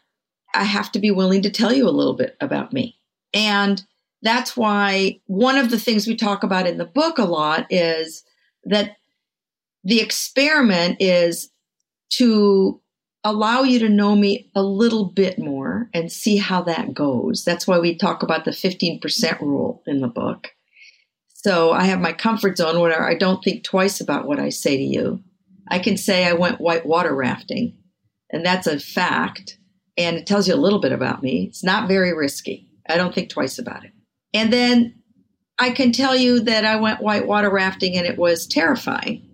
I 0.55 0.65
have 0.65 0.93
to 0.93 0.99
be 0.99 1.11
willing 1.11 1.41
to 1.43 1.51
tell 1.51 1.73
you 1.73 1.89
a 1.89 1.91
little 1.91 2.15
bit 2.15 2.37
about 2.41 2.75
me. 2.75 2.96
And 3.37 3.85
that's 4.23 4.57
why 4.57 5.21
one 5.26 5.59
of 5.59 5.71
the 5.71 5.78
things 5.78 6.07
we 6.07 6.16
talk 6.16 6.43
about 6.43 6.66
in 6.66 6.78
the 6.78 6.87
book 6.87 7.19
a 7.19 7.25
lot 7.25 7.66
is 7.69 8.25
that 8.64 8.97
the 9.85 10.00
experiment 10.00 10.97
is 11.00 11.50
to 12.12 12.81
allow 13.23 13.62
you 13.62 13.78
to 13.81 13.90
know 13.90 14.16
me 14.16 14.50
a 14.55 14.62
little 14.62 15.05
bit 15.05 15.38
more 15.38 15.90
and 15.93 16.11
see 16.11 16.38
how 16.38 16.62
that 16.62 16.95
goes. 16.95 17.45
That's 17.45 17.66
why 17.66 17.78
we 17.78 17.95
talk 17.95 18.23
about 18.23 18.47
the 18.47 18.52
15% 18.52 19.40
rule 19.43 19.83
in 19.87 20.00
the 20.00 20.09
book. 20.09 20.49
So 21.35 21.73
I 21.73 21.85
have 21.85 22.00
my 22.00 22.14
comfort 22.14 22.57
zone 22.57 22.81
where 22.81 23.07
I 23.07 23.14
don't 23.16 23.45
think 23.45 23.64
twice 23.64 24.00
about 24.00 24.26
what 24.26 24.40
I 24.40 24.49
say 24.49 24.78
to 24.78 24.83
you. 24.83 25.23
I 25.69 25.78
can 25.78 25.99
say 25.99 26.25
I 26.25 26.33
went 26.33 26.61
white 26.61 26.87
water 26.87 27.14
rafting, 27.14 27.76
and 28.31 28.47
that's 28.47 28.66
a 28.66 28.81
fact, 28.81 29.59
and 29.99 30.16
it 30.16 30.26
tells 30.26 30.49
you 30.49 30.55
a 30.55 30.57
little 30.57 30.81
bit 30.81 30.93
about 30.93 31.23
me. 31.23 31.47
It's 31.49 31.62
not 31.62 31.87
very 31.87 32.16
risky. 32.16 32.65
I 32.88 32.97
don't 32.97 33.14
think 33.14 33.31
twice 33.31 33.59
about 33.59 33.85
it. 33.85 33.93
And 34.35 34.52
then 34.52 34.95
I 35.59 35.71
can 35.71 35.93
tell 35.93 36.14
you 36.14 36.40
that 36.40 36.64
I 36.64 36.76
went 36.76 37.02
whitewater 37.02 37.50
rafting 37.50 37.97
and 37.97 38.07
it 38.07 38.19
was 38.19 38.47
terrifying. 38.47 39.26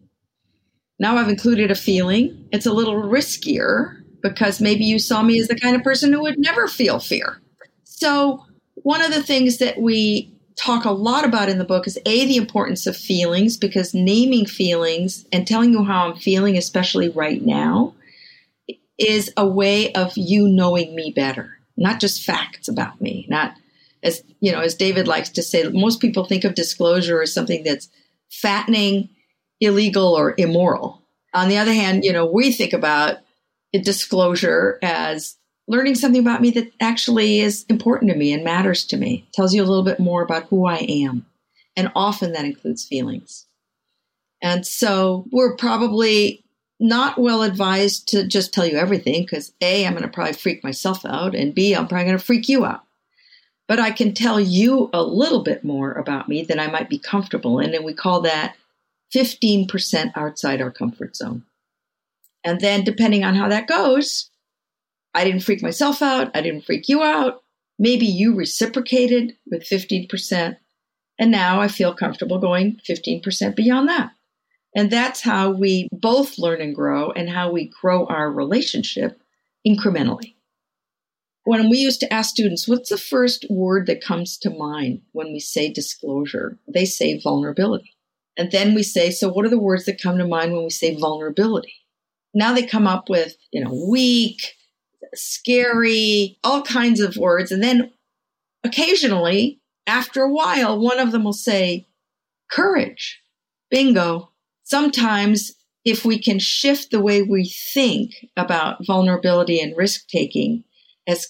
Now 0.99 1.16
I've 1.16 1.28
included 1.28 1.71
a 1.71 1.75
feeling. 1.75 2.49
It's 2.52 2.66
a 2.66 2.73
little 2.73 2.94
riskier 2.94 4.02
because 4.23 4.61
maybe 4.61 4.85
you 4.85 4.99
saw 4.99 5.23
me 5.23 5.40
as 5.40 5.49
the 5.49 5.59
kind 5.59 5.75
of 5.75 5.82
person 5.82 6.12
who 6.12 6.23
would 6.23 6.38
never 6.38 6.68
feel 6.68 7.00
fear. 7.00 7.40
So 7.82 8.44
one 8.75 9.02
of 9.02 9.12
the 9.12 9.23
things 9.23 9.59
that 9.59 9.80
we 9.80 10.32
talk 10.56 10.85
a 10.85 10.92
lot 10.92 11.25
about 11.25 11.49
in 11.49 11.59
the 11.59 11.64
book 11.64 11.87
is 11.87 11.99
A, 12.06 12.26
the 12.26 12.37
importance 12.37 12.87
of 12.87 12.97
feelings, 12.97 13.56
because 13.56 13.94
naming 13.94 14.47
feelings 14.47 15.25
and 15.32 15.47
telling 15.47 15.73
you 15.73 15.85
how 15.85 16.09
I'm 16.09 16.16
feeling, 16.16 16.56
especially 16.56 17.09
right 17.09 17.42
now, 17.42 17.94
is 18.99 19.32
a 19.37 19.47
way 19.47 19.92
of 19.94 20.12
you 20.16 20.49
knowing 20.49 20.94
me 20.94 21.12
better, 21.14 21.59
not 21.82 22.00
just 22.00 22.24
facts 22.24 22.68
about 22.68 23.00
me, 23.00 23.26
not 23.28 23.54
as 24.02 24.22
you 24.40 24.52
know, 24.52 24.60
as 24.60 24.74
David 24.74 25.06
likes 25.06 25.30
to 25.30 25.42
say, 25.42 25.64
most 25.68 26.00
people 26.00 26.24
think 26.24 26.44
of 26.44 26.54
disclosure 26.54 27.22
as 27.22 27.34
something 27.34 27.62
that's 27.62 27.88
fattening, 28.30 29.10
illegal, 29.60 30.14
or 30.14 30.34
immoral. 30.38 31.02
On 31.34 31.48
the 31.48 31.58
other 31.58 31.72
hand, 31.72 32.04
you 32.04 32.12
know, 32.12 32.26
we 32.26 32.52
think 32.52 32.72
about 32.72 33.18
disclosure 33.72 34.78
as 34.82 35.36
learning 35.68 35.94
something 35.94 36.20
about 36.20 36.42
me 36.42 36.50
that 36.50 36.70
actually 36.80 37.40
is 37.40 37.64
important 37.68 38.10
to 38.10 38.16
me 38.16 38.32
and 38.32 38.44
matters 38.44 38.84
to 38.86 38.96
me, 38.96 39.28
tells 39.32 39.54
you 39.54 39.62
a 39.62 39.64
little 39.64 39.84
bit 39.84 40.00
more 40.00 40.22
about 40.22 40.46
who 40.48 40.66
I 40.66 40.78
am. 40.78 41.26
And 41.76 41.90
often 41.94 42.32
that 42.32 42.44
includes 42.44 42.84
feelings. 42.84 43.46
And 44.42 44.66
so 44.66 45.24
we're 45.30 45.56
probably 45.56 46.44
not 46.82 47.16
well 47.16 47.44
advised 47.44 48.08
to 48.08 48.26
just 48.26 48.52
tell 48.52 48.66
you 48.66 48.76
everything 48.76 49.22
because 49.22 49.52
A, 49.60 49.86
I'm 49.86 49.92
going 49.92 50.02
to 50.02 50.08
probably 50.08 50.32
freak 50.32 50.64
myself 50.64 51.06
out, 51.06 51.34
and 51.34 51.54
B, 51.54 51.74
I'm 51.74 51.86
probably 51.86 52.06
going 52.06 52.18
to 52.18 52.24
freak 52.24 52.48
you 52.48 52.64
out. 52.64 52.82
But 53.68 53.78
I 53.78 53.92
can 53.92 54.12
tell 54.12 54.40
you 54.40 54.90
a 54.92 55.02
little 55.02 55.42
bit 55.44 55.62
more 55.62 55.92
about 55.92 56.28
me 56.28 56.42
than 56.42 56.58
I 56.58 56.66
might 56.66 56.90
be 56.90 56.98
comfortable 56.98 57.60
in. 57.60 57.72
And 57.72 57.84
we 57.84 57.94
call 57.94 58.20
that 58.22 58.56
15% 59.14 60.12
outside 60.16 60.60
our 60.60 60.72
comfort 60.72 61.14
zone. 61.16 61.44
And 62.44 62.60
then, 62.60 62.82
depending 62.82 63.22
on 63.22 63.36
how 63.36 63.48
that 63.48 63.68
goes, 63.68 64.28
I 65.14 65.24
didn't 65.24 65.44
freak 65.44 65.62
myself 65.62 66.02
out. 66.02 66.32
I 66.34 66.40
didn't 66.40 66.64
freak 66.64 66.88
you 66.88 67.02
out. 67.02 67.44
Maybe 67.78 68.06
you 68.06 68.34
reciprocated 68.34 69.36
with 69.46 69.62
15%. 69.62 70.56
And 71.18 71.30
now 71.30 71.60
I 71.60 71.68
feel 71.68 71.94
comfortable 71.94 72.40
going 72.40 72.80
15% 72.88 73.54
beyond 73.54 73.88
that. 73.88 74.10
And 74.75 74.91
that's 74.91 75.21
how 75.21 75.50
we 75.50 75.88
both 75.93 76.38
learn 76.38 76.61
and 76.61 76.75
grow 76.75 77.11
and 77.11 77.29
how 77.29 77.50
we 77.50 77.71
grow 77.81 78.07
our 78.07 78.31
relationship 78.31 79.21
incrementally. 79.67 80.35
When 81.45 81.69
we 81.69 81.79
used 81.79 82.00
to 82.00 82.12
ask 82.12 82.31
students, 82.31 82.69
what's 82.69 82.88
the 82.88 82.97
first 82.97 83.45
word 83.50 83.87
that 83.87 84.05
comes 84.05 84.38
to 84.38 84.50
mind 84.50 85.02
when 85.12 85.33
we 85.33 85.41
say 85.41 85.73
disclosure? 85.73 86.59
They 86.73 86.85
say 86.85 87.21
vulnerability. 87.21 87.97
And 88.37 88.50
then 88.50 88.75
we 88.75 88.83
say, 88.83 89.11
so 89.11 89.29
what 89.29 89.45
are 89.45 89.50
the 89.50 89.59
words 89.59 89.85
that 89.85 90.00
come 90.00 90.19
to 90.19 90.26
mind 90.26 90.52
when 90.52 90.64
we 90.64 90.71
say 90.71 90.95
vulnerability? 90.95 91.75
Now 92.33 92.55
they 92.55 92.64
come 92.64 92.87
up 92.87 93.11
with, 93.11 93.37
you 93.50 93.62
know, 93.62 93.87
weak, 93.91 94.55
scary, 95.14 96.38
all 96.43 96.62
kinds 96.62 97.00
of 97.00 97.17
words. 97.17 97.52
And 97.52 97.62
then 97.62 97.93
occasionally, 98.64 99.61
after 99.87 100.23
a 100.23 100.33
while, 100.33 100.79
one 100.79 100.99
of 100.99 101.12
them 101.12 101.25
will 101.25 101.33
say, 101.33 101.88
courage. 102.50 103.21
Bingo. 103.71 104.31
Sometimes, 104.73 105.52
if 105.85 106.02
we 106.02 106.19
can 106.19 106.38
shift 106.38 106.91
the 106.91 107.02
way 107.02 107.21
we 107.21 107.52
think 107.75 108.12
about 108.38 108.87
vulnerability 108.87 109.61
and 109.61 109.76
risk 109.76 110.09
taking 110.09 110.64
as 111.07 111.29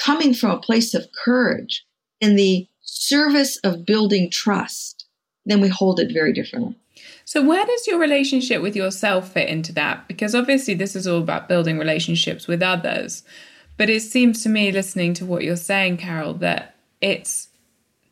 coming 0.00 0.32
from 0.32 0.52
a 0.52 0.60
place 0.60 0.94
of 0.94 1.08
courage 1.24 1.84
in 2.20 2.36
the 2.36 2.68
service 2.80 3.58
of 3.64 3.84
building 3.84 4.30
trust, 4.30 5.04
then 5.44 5.60
we 5.60 5.66
hold 5.66 5.98
it 5.98 6.12
very 6.12 6.32
differently. 6.32 6.76
So, 7.24 7.42
where 7.42 7.66
does 7.66 7.88
your 7.88 7.98
relationship 7.98 8.62
with 8.62 8.76
yourself 8.76 9.32
fit 9.32 9.48
into 9.48 9.72
that? 9.72 10.06
Because 10.06 10.32
obviously, 10.32 10.74
this 10.74 10.94
is 10.94 11.08
all 11.08 11.18
about 11.18 11.48
building 11.48 11.76
relationships 11.76 12.46
with 12.46 12.62
others. 12.62 13.24
But 13.76 13.90
it 13.90 14.02
seems 14.02 14.44
to 14.44 14.48
me, 14.48 14.70
listening 14.70 15.12
to 15.14 15.26
what 15.26 15.42
you're 15.42 15.56
saying, 15.56 15.96
Carol, 15.96 16.34
that 16.34 16.76
it's 17.00 17.48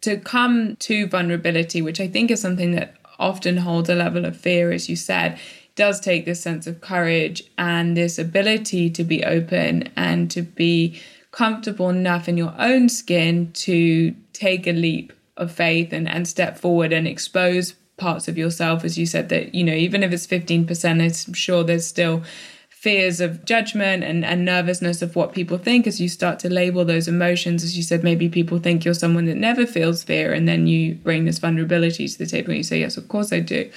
to 0.00 0.16
come 0.16 0.74
to 0.80 1.06
vulnerability, 1.06 1.80
which 1.80 2.00
I 2.00 2.08
think 2.08 2.32
is 2.32 2.40
something 2.40 2.72
that 2.72 2.96
often 3.22 3.58
holds 3.58 3.88
a 3.88 3.94
level 3.94 4.24
of 4.24 4.36
fear, 4.36 4.72
as 4.72 4.88
you 4.88 4.96
said, 4.96 5.38
does 5.74 6.00
take 6.00 6.24
this 6.24 6.40
sense 6.40 6.66
of 6.66 6.80
courage 6.80 7.42
and 7.56 7.96
this 7.96 8.18
ability 8.18 8.90
to 8.90 9.04
be 9.04 9.24
open 9.24 9.88
and 9.96 10.30
to 10.30 10.42
be 10.42 11.00
comfortable 11.30 11.88
enough 11.88 12.28
in 12.28 12.36
your 12.36 12.54
own 12.58 12.88
skin 12.88 13.50
to 13.52 14.14
take 14.32 14.66
a 14.66 14.72
leap 14.72 15.12
of 15.36 15.50
faith 15.50 15.92
and, 15.92 16.08
and 16.08 16.28
step 16.28 16.58
forward 16.58 16.92
and 16.92 17.08
expose 17.08 17.74
parts 17.96 18.28
of 18.28 18.36
yourself, 18.36 18.84
as 18.84 18.98
you 18.98 19.06
said, 19.06 19.28
that, 19.30 19.54
you 19.54 19.64
know, 19.64 19.72
even 19.72 20.02
if 20.02 20.12
it's 20.12 20.26
15%, 20.26 21.26
I'm 21.28 21.32
sure 21.32 21.64
there's 21.64 21.86
still 21.86 22.22
fears 22.82 23.20
of 23.20 23.44
judgment 23.44 24.02
and, 24.02 24.24
and 24.24 24.44
nervousness 24.44 25.02
of 25.02 25.14
what 25.14 25.32
people 25.32 25.56
think 25.56 25.86
as 25.86 26.00
you 26.00 26.08
start 26.08 26.40
to 26.40 26.52
label 26.52 26.84
those 26.84 27.06
emotions. 27.06 27.62
As 27.62 27.76
you 27.76 27.82
said, 27.84 28.02
maybe 28.02 28.28
people 28.28 28.58
think 28.58 28.84
you're 28.84 28.92
someone 28.92 29.26
that 29.26 29.36
never 29.36 29.66
feels 29.66 30.02
fear, 30.02 30.32
and 30.32 30.48
then 30.48 30.66
you 30.66 30.96
bring 30.96 31.24
this 31.24 31.38
vulnerability 31.38 32.08
to 32.08 32.18
the 32.18 32.26
table 32.26 32.50
and 32.50 32.56
you 32.56 32.64
say, 32.64 32.80
Yes, 32.80 32.96
of 32.96 33.06
course 33.06 33.32
I 33.32 33.38
do. 33.38 33.70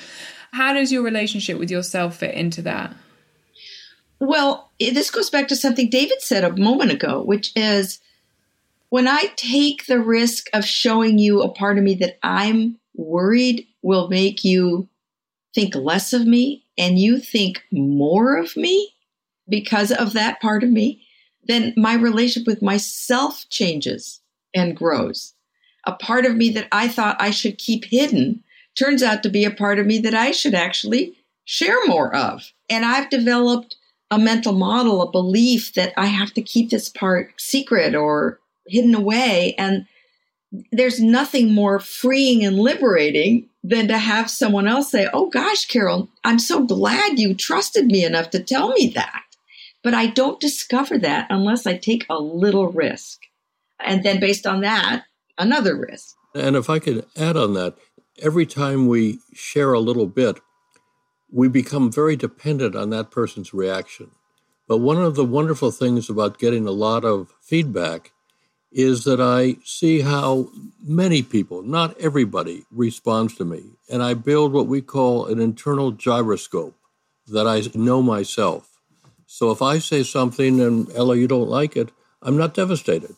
How 0.54 0.74
does 0.74 0.92
your 0.92 1.04
relationship 1.04 1.60
with 1.60 1.70
yourself 1.70 2.18
fit 2.18 2.34
into 2.34 2.64
that? 2.64 2.96
Well, 4.20 4.72
this 4.80 5.12
goes 5.12 5.30
back 5.30 5.50
to 5.50 5.56
something 5.56 5.88
David 5.88 6.24
said 6.24 6.44
a 6.44 6.58
moment 6.58 6.92
ago, 6.92 7.22
which 7.22 7.52
is 7.56 8.00
when 8.90 9.08
I 9.08 9.32
take 9.36 9.86
the 9.86 10.00
risk 10.00 10.50
of 10.52 10.66
showing 10.66 11.20
you 11.20 11.44
a 11.44 11.50
part 11.50 11.78
of 11.78 11.84
me 11.84 11.94
that 11.96 12.18
I'm 12.24 12.80
worried 12.96 13.68
will 13.84 14.08
make 14.08 14.44
you 14.44 14.90
think 15.54 15.76
less 15.76 16.12
of 16.12 16.26
me 16.26 16.66
and 16.76 16.98
you 16.98 17.20
think 17.20 17.64
more 17.72 18.38
of 18.38 18.58
me 18.58 18.95
because 19.48 19.92
of 19.92 20.14
that 20.14 20.42
part 20.42 20.64
of 20.64 20.70
me, 20.70 21.06
then 21.48 21.74
my 21.78 21.94
relationship 21.94 22.48
with 22.48 22.62
myself 22.62 23.46
changes 23.50 24.22
and 24.54 24.75
grows. 24.75 25.34
A 25.86 25.94
part 25.94 26.25
of 26.25 26.36
me 26.36 26.50
that 26.52 26.68
I 26.72 26.88
thought 26.88 27.18
I 27.20 27.32
should 27.32 27.58
keep 27.58 27.86
hidden 27.86 28.44
turns 28.78 29.04
out 29.04 29.24
to 29.24 29.30
be 29.30 29.46
a 29.46 29.52
part 29.52 29.80
of 29.80 29.86
me 29.86 30.00
that 30.00 30.16
I 30.16 30.32
should 30.32 30.56
actually 30.56 31.16
share 31.46 31.86
more 31.86 32.14
of. 32.16 32.52
And 32.70 32.84
I've 32.84 33.10
developed 33.10 33.75
a 34.12 34.18
mental 34.18 34.54
model, 34.54 35.02
a 35.02 35.12
belief 35.12 35.74
that 35.74 35.94
I 35.98 36.08
have 36.08 36.34
to 36.34 36.42
keep 36.42 36.70
this 36.70 36.90
part 36.90 37.34
secret 37.38 37.96
or 37.96 38.40
hidden 38.68 38.96
away. 38.96 39.56
And 39.58 39.86
there's 40.72 41.00
nothing 41.00 41.54
more 41.54 41.80
freeing 41.80 42.44
and 42.44 42.58
liberating 42.58 43.50
than 43.64 43.88
to 43.88 43.98
have 43.98 44.30
someone 44.30 44.68
else 44.68 44.92
say, 44.92 45.10
Oh 45.12 45.30
gosh, 45.30 45.66
Carol, 45.66 46.10
I'm 46.24 46.40
so 46.40 46.64
glad 46.64 47.20
you 47.20 47.34
trusted 47.34 47.86
me 47.88 48.04
enough 48.04 48.30
to 48.32 48.44
tell 48.44 48.70
me 48.70 48.92
that. 48.96 49.25
But 49.86 49.94
I 49.94 50.08
don't 50.08 50.39
discover 50.39 50.98
that 50.98 51.27
unless 51.30 51.68
I 51.68 51.77
take 51.77 52.08
a 52.10 52.20
little 52.20 52.70
risk. 52.72 53.22
And 53.80 54.01
then 54.01 54.20
based 54.20 54.48
on 54.48 54.62
that, 54.62 55.04
another 55.38 55.77
risk. 55.77 56.15
And 56.34 56.56
if 56.56 56.72
I 56.72 56.80
could 56.80 57.06
add 57.15 57.38
on 57.38 57.54
that, 57.54 57.77
every 58.20 58.48
time 58.48 58.88
we 58.88 59.20
share 59.36 59.74
a 59.74 59.80
little 59.80 60.08
bit, 60.08 60.39
we 61.32 61.50
become 61.50 61.92
very 61.92 62.15
dependent 62.15 62.75
on 62.75 62.89
that 62.89 63.12
person's 63.12 63.54
reaction. 63.54 64.10
But 64.68 64.80
one 64.80 64.98
of 64.98 65.13
the 65.13 65.24
wonderful 65.24 65.70
things 65.70 66.10
about 66.10 66.39
getting 66.39 66.65
a 66.65 66.72
lot 66.72 67.06
of 67.06 67.30
feedback 67.44 68.12
is 68.72 69.04
that 69.04 69.22
I 69.22 69.58
see 69.63 70.01
how 70.01 70.50
many 70.84 71.22
people, 71.22 71.62
not 71.62 71.96
everybody, 72.01 72.65
responds 72.72 73.36
to 73.36 73.46
me. 73.46 73.62
And 73.88 74.01
I 74.01 74.15
build 74.15 74.51
what 74.51 74.65
we 74.65 74.82
call 74.82 75.27
an 75.27 75.39
internal 75.39 75.92
gyroscope 75.92 76.75
that 77.27 77.46
I 77.46 77.62
know 77.77 78.01
myself. 78.01 78.75
So 79.36 79.51
if 79.51 79.62
I 79.62 79.80
say 79.80 80.04
something 80.04 80.62
and 80.62 80.89
Ella, 80.96 81.18
you 81.18 81.27
don't 81.27 81.50
like 81.50 81.75
it, 81.75 81.92
I'm 82.22 82.38
not 82.38 82.54
devastated. 82.54 83.18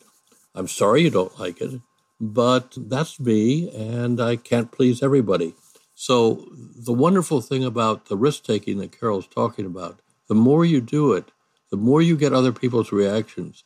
I'm 0.52 0.66
sorry 0.66 1.02
you 1.02 1.10
don't 1.10 1.38
like 1.38 1.60
it, 1.60 1.80
but 2.20 2.76
that's 2.76 3.20
me 3.20 3.70
and 3.70 4.20
I 4.20 4.34
can't 4.34 4.72
please 4.72 5.00
everybody. 5.00 5.54
So 5.94 6.48
the 6.50 6.92
wonderful 6.92 7.40
thing 7.40 7.64
about 7.64 8.06
the 8.06 8.16
risk 8.16 8.42
taking 8.42 8.78
that 8.78 8.98
Carol's 8.98 9.28
talking 9.28 9.64
about, 9.64 10.00
the 10.26 10.34
more 10.34 10.64
you 10.64 10.80
do 10.80 11.12
it, 11.12 11.30
the 11.70 11.76
more 11.76 12.02
you 12.02 12.16
get 12.16 12.32
other 12.32 12.50
people's 12.50 12.90
reactions, 12.90 13.62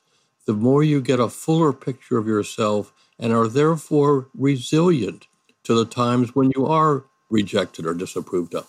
the 0.47 0.53
more 0.53 0.85
you 0.85 1.01
get 1.01 1.21
a 1.21 1.31
fuller 1.31 1.73
picture 1.73 2.19
of 2.19 2.27
yourself 2.27 2.93
and 3.19 3.33
are 3.33 3.49
therefore 3.49 4.29
resilient 4.35 5.27
to 5.65 5.73
the 5.73 5.87
times 5.87 6.35
when 6.35 6.53
you 6.55 6.67
are 6.67 7.07
rejected 7.31 7.87
or 7.87 7.95
disapproved 7.95 8.55
of. 8.55 8.69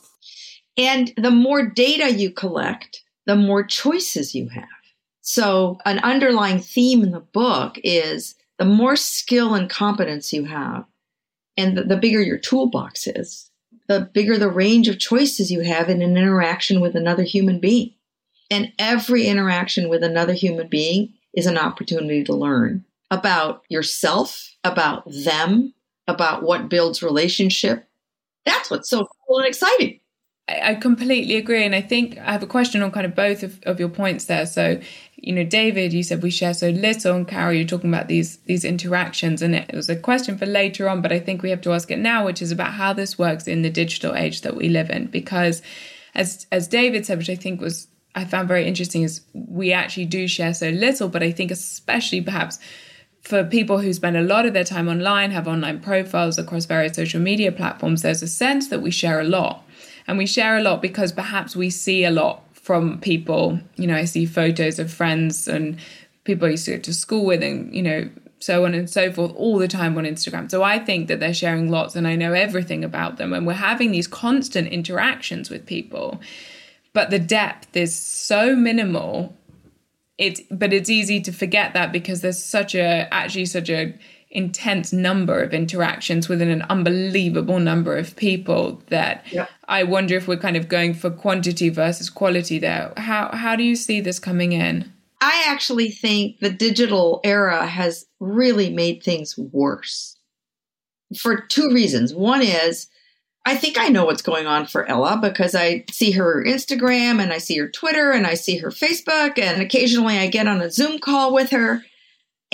And 0.78 1.12
the 1.18 1.32
more 1.32 1.68
data 1.68 2.14
you 2.14 2.32
collect, 2.32 3.03
the 3.26 3.36
more 3.36 3.64
choices 3.64 4.36
you 4.36 4.50
have. 4.50 4.68
So, 5.22 5.80
an 5.86 6.00
underlying 6.00 6.60
theme 6.60 7.02
in 7.04 7.12
the 7.12 7.22
book 7.22 7.80
is 7.84 8.36
the 8.58 8.66
more 8.66 8.96
skill 8.96 9.54
and 9.54 9.70
competence 9.70 10.34
you 10.34 10.46
have, 10.46 10.86
and 11.56 11.78
the, 11.78 11.84
the 11.84 11.98
bigger 11.98 12.22
your 12.22 12.38
toolbox 12.38 13.08
is, 13.08 13.50
the 13.88 14.10
bigger 14.14 14.38
the 14.38 14.50
range 14.50 14.88
of 14.88 15.00
choices 15.00 15.52
you 15.52 15.62
have 15.62 15.90
in 15.90 16.02
an 16.02 16.18
interaction 16.18 16.82
with 16.82 16.96
another 16.96 17.24
human 17.24 17.60
being. 17.60 17.94
And 18.52 18.74
every 18.78 19.26
interaction 19.26 19.90
with 19.90 20.04
another 20.04 20.34
human 20.34 20.68
being 20.68 21.14
is 21.34 21.46
an 21.46 21.58
opportunity 21.58 22.24
to 22.26 22.34
learn 22.34 22.86
about 23.10 23.64
yourself, 23.70 24.52
about 24.64 25.04
them, 25.10 25.74
about 26.08 26.44
what 26.44 26.70
builds 26.70 27.02
relationship. 27.02 27.88
That's 28.46 28.70
what's 28.70 28.90
so 28.90 29.08
cool 29.28 29.40
and 29.40 29.48
exciting. 29.48 30.00
I 30.48 30.76
completely 30.76 31.38
agree. 31.38 31.64
And 31.64 31.74
I 31.74 31.82
think 31.82 32.18
I 32.18 32.34
have 32.34 32.44
a 32.44 32.48
question 32.48 32.82
on 32.82 32.92
kind 32.92 33.06
of 33.06 33.16
both 33.16 33.44
of, 33.44 33.62
of 33.64 33.80
your 33.80 33.88
points 33.88 34.26
there. 34.26 34.46
So, 34.46 34.80
you 35.16 35.32
know, 35.32 35.46
David, 35.46 35.94
you 35.94 36.04
said 36.04 36.22
we 36.22 36.32
share 36.32 36.54
so 36.54 36.70
little, 36.70 37.16
and 37.16 37.26
Carol, 37.26 37.54
you're 37.54 37.66
talking 37.66 37.90
about 37.90 38.10
these 38.10 38.38
these 38.40 38.66
interactions, 38.66 39.42
and 39.42 39.56
it 39.56 39.74
was 39.74 39.90
a 39.90 39.96
question 39.96 40.38
for 40.38 40.46
later 40.46 40.90
on, 40.90 41.02
but 41.02 41.14
I 41.14 41.20
think 41.20 41.42
we 41.42 41.50
have 41.50 41.62
to 41.62 41.72
ask 41.72 41.90
it 41.92 42.00
now, 42.00 42.26
which 42.26 42.42
is 42.42 42.52
about 42.52 42.74
how 42.74 42.92
this 42.92 43.18
works 43.18 43.48
in 43.48 43.62
the 43.62 43.70
digital 43.70 44.16
age 44.16 44.42
that 44.42 44.58
we 44.58 44.68
live 44.68 44.90
in. 44.90 45.08
Because 45.08 45.62
as 46.14 46.46
as 46.52 46.68
David 46.68 47.06
said, 47.06 47.20
which 47.20 47.30
I 47.30 47.36
think 47.36 47.62
was 47.62 47.88
I 48.14 48.26
found 48.26 48.50
very 48.50 48.68
interesting, 48.68 49.04
is 49.04 49.22
we 49.34 49.72
actually 49.72 50.06
do 50.06 50.28
share 50.28 50.54
so 50.54 50.70
little, 50.70 51.08
but 51.08 51.24
I 51.24 51.32
think 51.32 51.52
especially 51.52 52.20
perhaps 52.22 52.60
for 53.22 53.46
people 53.46 53.80
who 53.80 53.94
spend 53.94 54.18
a 54.18 54.22
lot 54.22 54.46
of 54.46 54.54
their 54.54 54.66
time 54.66 54.90
online, 54.90 55.32
have 55.32 55.48
online 55.48 55.80
profiles 55.80 56.38
across 56.38 56.66
various 56.66 56.98
social 56.98 57.22
media 57.22 57.54
platforms, 57.54 58.02
there's 58.02 58.22
a 58.22 58.28
sense 58.28 58.68
that 58.68 58.82
we 58.82 58.92
share 58.92 59.22
a 59.22 59.24
lot. 59.24 59.64
And 60.08 60.18
we 60.18 60.26
share 60.26 60.58
a 60.58 60.62
lot 60.62 60.82
because 60.82 61.12
perhaps 61.12 61.56
we 61.56 61.70
see 61.70 62.04
a 62.04 62.12
lot 62.12 62.44
from 62.54 63.00
people. 63.00 63.60
You 63.76 63.88
know, 63.88 63.96
I 63.96 64.06
see 64.06 64.26
photos 64.26 64.80
of 64.80 64.92
friends 64.92 65.48
and 65.48 65.78
people 66.24 66.48
I 66.48 66.52
used 66.52 66.66
to 66.66 66.72
go 66.72 66.80
to 66.80 66.94
school 66.94 67.26
with, 67.26 67.44
and, 67.44 67.74
you 67.74 67.82
know, 67.82 68.10
so 68.44 68.66
on 68.66 68.74
and 68.74 68.90
so 68.90 69.12
forth 69.12 69.32
all 69.36 69.58
the 69.58 69.68
time 69.68 69.98
on 69.98 70.04
Instagram. 70.04 70.52
So 70.52 70.64
I 70.64 70.78
think 70.78 71.08
that 71.08 71.22
they're 71.22 71.34
sharing 71.34 71.72
lots 71.72 71.96
and 71.96 72.06
I 72.06 72.16
know 72.16 72.34
everything 72.34 72.84
about 72.84 73.18
them. 73.18 73.32
And 73.32 73.48
we're 73.48 73.54
having 73.54 73.92
these 73.92 74.08
constant 74.08 74.68
interactions 74.68 75.50
with 75.50 75.66
people. 75.66 76.20
But 76.92 77.10
the 77.10 77.20
depth 77.20 77.76
is 77.76 77.98
so 77.98 78.56
minimal. 78.56 79.36
It's 80.18 80.42
but 80.52 80.74
it's 80.74 80.90
easy 80.90 81.22
to 81.22 81.32
forget 81.32 81.74
that 81.74 81.92
because 81.92 82.22
there's 82.22 82.44
such 82.44 82.76
a 82.76 83.08
actually 83.12 83.46
such 83.46 83.70
a 83.70 83.98
intense 84.34 84.92
number 84.92 85.42
of 85.42 85.54
interactions 85.54 86.28
within 86.28 86.50
an 86.50 86.64
unbelievable 86.64 87.60
number 87.60 87.96
of 87.96 88.16
people 88.16 88.82
that 88.88 89.24
yep. 89.32 89.50
I 89.68 89.84
wonder 89.84 90.18
if 90.18 90.28
we're 90.28 90.38
kind 90.38 90.58
of 90.58 90.68
going 90.68 90.96
for 90.96 91.10
quantity 91.10 91.70
versus 91.70 92.10
quality 92.10 92.60
there. 92.60 92.92
How 92.98 93.30
how 93.34 93.56
do 93.56 93.64
you 93.64 93.76
see 93.76 94.02
this 94.02 94.20
coming 94.20 94.52
in? 94.52 94.92
I 95.22 95.46
actually 95.48 95.90
think 95.90 96.40
the 96.40 96.50
digital 96.50 97.22
era 97.24 97.66
has 97.66 98.06
really 98.20 98.70
made 98.70 99.04
things 99.04 99.38
worse 99.38 100.18
for 101.18 101.40
two 101.40 101.72
reasons. 101.72 102.14
One 102.14 102.42
is 102.42 102.88
I 103.46 103.56
think 103.56 103.78
I 103.78 103.90
know 103.90 104.06
what's 104.06 104.22
going 104.22 104.48
on 104.48 104.66
for 104.66 104.90
Ella 104.90 105.20
because 105.22 105.54
I 105.54 105.84
see 105.92 106.12
her 106.12 106.44
Instagram 106.44 107.22
and 107.22 107.32
I 107.32 107.38
see 107.38 107.58
her 107.58 107.70
Twitter 107.70 108.12
and 108.12 108.26
I 108.26 108.34
see 108.34 108.58
her 108.58 108.70
Facebook 108.70 109.38
and 109.38 109.62
occasionally 109.62 110.18
I 110.18 110.28
get 110.28 110.48
on 110.48 110.62
a 110.62 110.72
Zoom 110.72 110.98
call 110.98 111.34
with 111.34 111.52
her 111.52 111.84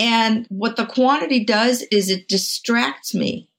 and 0.00 0.46
what 0.48 0.76
the 0.76 0.86
quantity 0.86 1.44
does 1.44 1.82
is 1.92 2.08
it 2.08 2.26
distracts 2.26 3.14
me 3.14 3.50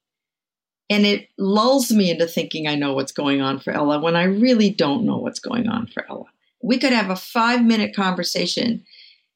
and 0.90 1.06
it 1.06 1.28
lulls 1.38 1.92
me 1.92 2.10
into 2.10 2.26
thinking 2.26 2.66
I 2.66 2.74
know 2.74 2.94
what's 2.94 3.12
going 3.12 3.40
on 3.40 3.60
for 3.60 3.72
Ella 3.72 4.00
when 4.00 4.16
I 4.16 4.24
really 4.24 4.68
don't 4.68 5.06
know 5.06 5.16
what's 5.16 5.38
going 5.38 5.68
on 5.68 5.86
for 5.86 6.04
Ella. 6.10 6.26
We 6.60 6.78
could 6.78 6.92
have 6.92 7.10
a 7.10 7.16
five 7.16 7.64
minute 7.64 7.94
conversation 7.94 8.84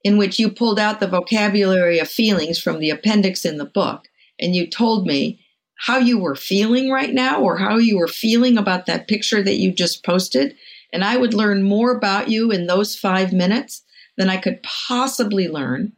in 0.03 0.19
which 0.19 0.41
you 0.41 0.51
pulled 0.51 0.81
out 0.81 0.99
the 0.99 1.07
vocabulary 1.07 2.01
of 2.01 2.09
feelings 2.09 2.59
from 2.59 2.81
the 2.81 2.91
appendix 2.91 3.45
in 3.45 3.59
the 3.59 3.65
book 3.65 4.09
and 4.41 4.57
you 4.57 4.69
told 4.69 5.07
me 5.07 5.41
how 5.77 5.99
you 5.99 6.19
were 6.19 6.35
feeling 6.35 6.91
right 6.91 7.15
now 7.15 7.41
or 7.41 7.57
how 7.57 7.77
you 7.77 7.99
were 7.99 8.09
feeling 8.09 8.59
about 8.59 8.87
that 8.87 9.07
picture 9.07 9.45
that 9.45 9.59
you 9.59 9.71
just 9.71 10.05
posted. 10.05 10.57
And 10.93 11.05
I 11.05 11.17
would 11.17 11.35
learn 11.35 11.63
more 11.63 11.93
about 11.93 12.31
you 12.31 12.51
in 12.51 12.67
those 12.67 12.97
five 12.97 13.33
minutes 13.33 13.83
than 14.17 14.29
I 14.29 14.39
could 14.39 14.61
possibly 14.65 15.47
learn 15.47 15.93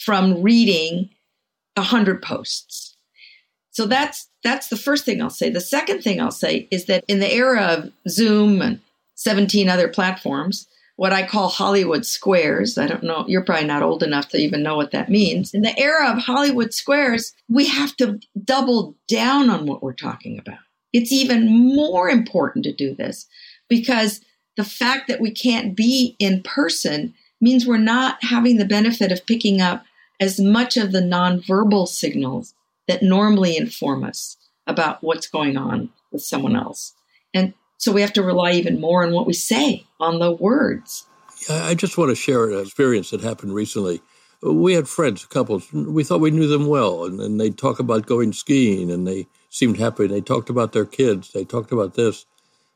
from 0.00 0.42
reading 0.42 1.10
a 1.76 1.82
hundred 1.82 2.22
posts. 2.22 2.96
So 3.70 3.86
that's 3.86 4.28
that's 4.42 4.68
the 4.68 4.76
first 4.76 5.04
thing 5.04 5.22
I'll 5.22 5.30
say. 5.30 5.50
The 5.50 5.60
second 5.60 6.02
thing 6.02 6.20
I'll 6.20 6.30
say 6.30 6.66
is 6.70 6.86
that 6.86 7.04
in 7.06 7.20
the 7.20 7.32
era 7.32 7.60
of 7.60 7.92
Zoom 8.08 8.62
and 8.62 8.80
17 9.16 9.68
other 9.68 9.88
platforms, 9.88 10.66
what 10.96 11.12
I 11.12 11.26
call 11.26 11.48
Hollywood 11.48 12.06
squares, 12.06 12.78
I 12.78 12.86
don't 12.86 13.02
know, 13.02 13.24
you're 13.28 13.44
probably 13.44 13.66
not 13.66 13.82
old 13.82 14.02
enough 14.02 14.30
to 14.30 14.38
even 14.38 14.62
know 14.62 14.76
what 14.76 14.92
that 14.92 15.10
means. 15.10 15.52
In 15.52 15.60
the 15.62 15.78
era 15.78 16.10
of 16.10 16.18
Hollywood 16.18 16.72
squares, 16.72 17.34
we 17.48 17.66
have 17.68 17.94
to 17.98 18.18
double 18.42 18.94
down 19.06 19.50
on 19.50 19.66
what 19.66 19.82
we're 19.82 19.92
talking 19.92 20.38
about. 20.38 20.58
It's 20.94 21.12
even 21.12 21.74
more 21.74 22.08
important 22.08 22.64
to 22.64 22.72
do 22.72 22.94
this 22.94 23.26
because 23.68 24.22
the 24.56 24.64
fact 24.64 25.08
that 25.08 25.20
we 25.20 25.30
can't 25.30 25.76
be 25.76 26.16
in 26.18 26.42
person 26.42 27.14
means 27.40 27.66
we're 27.66 27.78
not 27.78 28.22
having 28.22 28.56
the 28.56 28.64
benefit 28.64 29.12
of 29.12 29.24
picking 29.26 29.60
up 29.60 29.84
as 30.20 30.38
much 30.38 30.76
of 30.76 30.92
the 30.92 31.00
nonverbal 31.00 31.88
signals 31.88 32.54
that 32.86 33.02
normally 33.02 33.56
inform 33.56 34.04
us 34.04 34.36
about 34.66 35.02
what's 35.02 35.26
going 35.26 35.56
on 35.56 35.90
with 36.12 36.22
someone 36.22 36.54
else. 36.54 36.92
And 37.32 37.54
so 37.78 37.90
we 37.92 38.02
have 38.02 38.12
to 38.12 38.22
rely 38.22 38.52
even 38.52 38.80
more 38.80 39.02
on 39.02 39.12
what 39.12 39.26
we 39.26 39.32
say, 39.32 39.86
on 39.98 40.18
the 40.18 40.30
words. 40.30 41.06
I 41.48 41.74
just 41.74 41.96
want 41.96 42.10
to 42.10 42.14
share 42.14 42.50
an 42.50 42.60
experience 42.60 43.10
that 43.10 43.22
happened 43.22 43.54
recently. 43.54 44.02
We 44.42 44.74
had 44.74 44.88
friends, 44.88 45.24
couples, 45.24 45.72
we 45.72 46.04
thought 46.04 46.20
we 46.20 46.30
knew 46.30 46.46
them 46.46 46.66
well, 46.66 47.04
and, 47.04 47.20
and 47.20 47.40
they'd 47.40 47.58
talk 47.58 47.78
about 47.78 48.06
going 48.06 48.32
skiing, 48.32 48.90
and 48.90 49.06
they 49.06 49.26
seemed 49.48 49.78
happy. 49.78 50.06
They 50.06 50.20
talked 50.20 50.50
about 50.50 50.72
their 50.72 50.86
kids, 50.86 51.32
they 51.32 51.44
talked 51.44 51.72
about 51.72 51.94
this. 51.94 52.26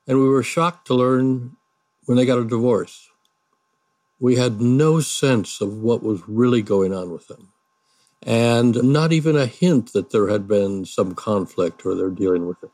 And 0.07 0.18
we 0.18 0.28
were 0.28 0.42
shocked 0.42 0.87
to 0.88 0.94
learn 0.94 1.57
when 2.04 2.16
they 2.16 2.26
got 2.26 2.38
a 2.38 2.44
divorce 2.44 3.09
we 4.20 4.37
had 4.37 4.61
no 4.61 5.00
sense 5.00 5.61
of 5.61 5.79
what 5.79 6.03
was 6.03 6.22
really 6.29 6.62
going 6.62 6.94
on 6.94 7.11
with 7.11 7.29
them. 7.29 7.53
And 8.22 8.83
not 8.83 9.12
even 9.12 9.37
a 9.37 9.46
hint 9.46 9.92
that 9.92 10.11
there 10.11 10.29
had 10.29 10.48
been 10.48 10.87
some 10.87 11.14
conflict 11.14 11.85
or 11.85 11.94
they're 11.94 12.11
dealing 12.11 12.46
with 12.46 12.62
it. 12.62 12.70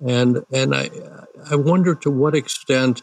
And 0.00 0.44
and 0.52 0.74
I 0.74 0.90
I 1.50 1.56
wonder 1.56 1.94
to 1.94 2.10
what 2.10 2.34
extent 2.34 3.02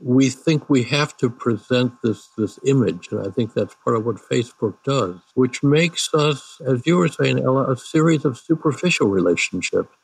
we 0.00 0.28
think 0.30 0.68
we 0.68 0.82
have 0.84 1.16
to 1.18 1.30
present 1.30 1.92
this 2.02 2.28
this 2.38 2.58
image, 2.64 3.08
and 3.10 3.26
I 3.26 3.30
think 3.30 3.54
that's 3.54 3.76
part 3.84 3.96
of 3.96 4.06
what 4.06 4.16
Facebook 4.16 4.76
does, 4.84 5.16
which 5.34 5.62
makes 5.62 6.12
us, 6.14 6.60
as 6.66 6.86
you 6.86 6.96
were 6.96 7.08
saying, 7.08 7.38
Ella, 7.40 7.70
a 7.70 7.76
series 7.76 8.24
of 8.24 8.38
superficial 8.38 9.08
relationships, 9.08 9.94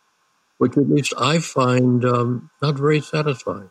which 0.58 0.76
at 0.76 0.88
least 0.88 1.14
I 1.18 1.38
find 1.38 2.04
um, 2.04 2.50
not 2.62 2.76
very 2.76 3.00
satisfying. 3.00 3.70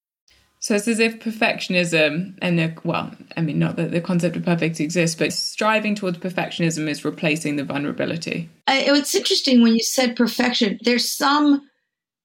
So 0.61 0.75
it's 0.75 0.87
as 0.87 0.99
if 0.99 1.19
perfectionism 1.19 2.37
and 2.39 2.59
the, 2.59 2.73
well, 2.83 3.11
I 3.35 3.41
mean, 3.41 3.57
not 3.57 3.77
that 3.77 3.89
the 3.89 3.99
concept 3.99 4.35
of 4.35 4.45
perfect 4.45 4.79
exists, 4.79 5.15
but 5.15 5.33
striving 5.33 5.95
towards 5.95 6.19
perfectionism 6.19 6.87
is 6.87 7.03
replacing 7.03 7.55
the 7.55 7.63
vulnerability. 7.63 8.47
Uh, 8.67 8.77
it's 8.77 9.15
interesting 9.15 9.63
when 9.63 9.73
you 9.73 9.81
said 9.81 10.15
perfection. 10.15 10.77
There's 10.83 11.11
some 11.11 11.67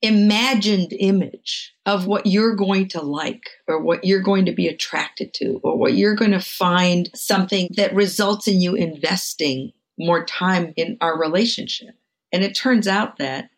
imagined 0.03 0.93
image 0.93 1.73
of 1.87 2.07
what 2.07 2.27
you're 2.27 2.55
going 2.55 2.89
to 2.89 3.01
like 3.01 3.49
or 3.67 3.81
what 3.81 4.05
you're 4.05 4.21
going 4.21 4.45
to 4.45 4.53
be 4.53 4.69
attracted 4.69 5.33
to 5.35 5.59
or 5.65 5.79
what 5.79 5.95
you're 5.95 6.15
going 6.15 6.33
to 6.33 6.41
find 6.41 7.09
something 7.15 7.69
that 7.77 7.95
results 7.95 8.47
in 8.47 8.61
you 8.61 8.75
investing 8.75 9.73
more 9.99 10.27
time 10.27 10.75
in 10.77 10.99
our 11.01 11.19
relationship. 11.19 11.95
And 12.33 12.45
it 12.45 12.55
turns 12.55 12.87
out 12.87 13.17
that 13.17 13.49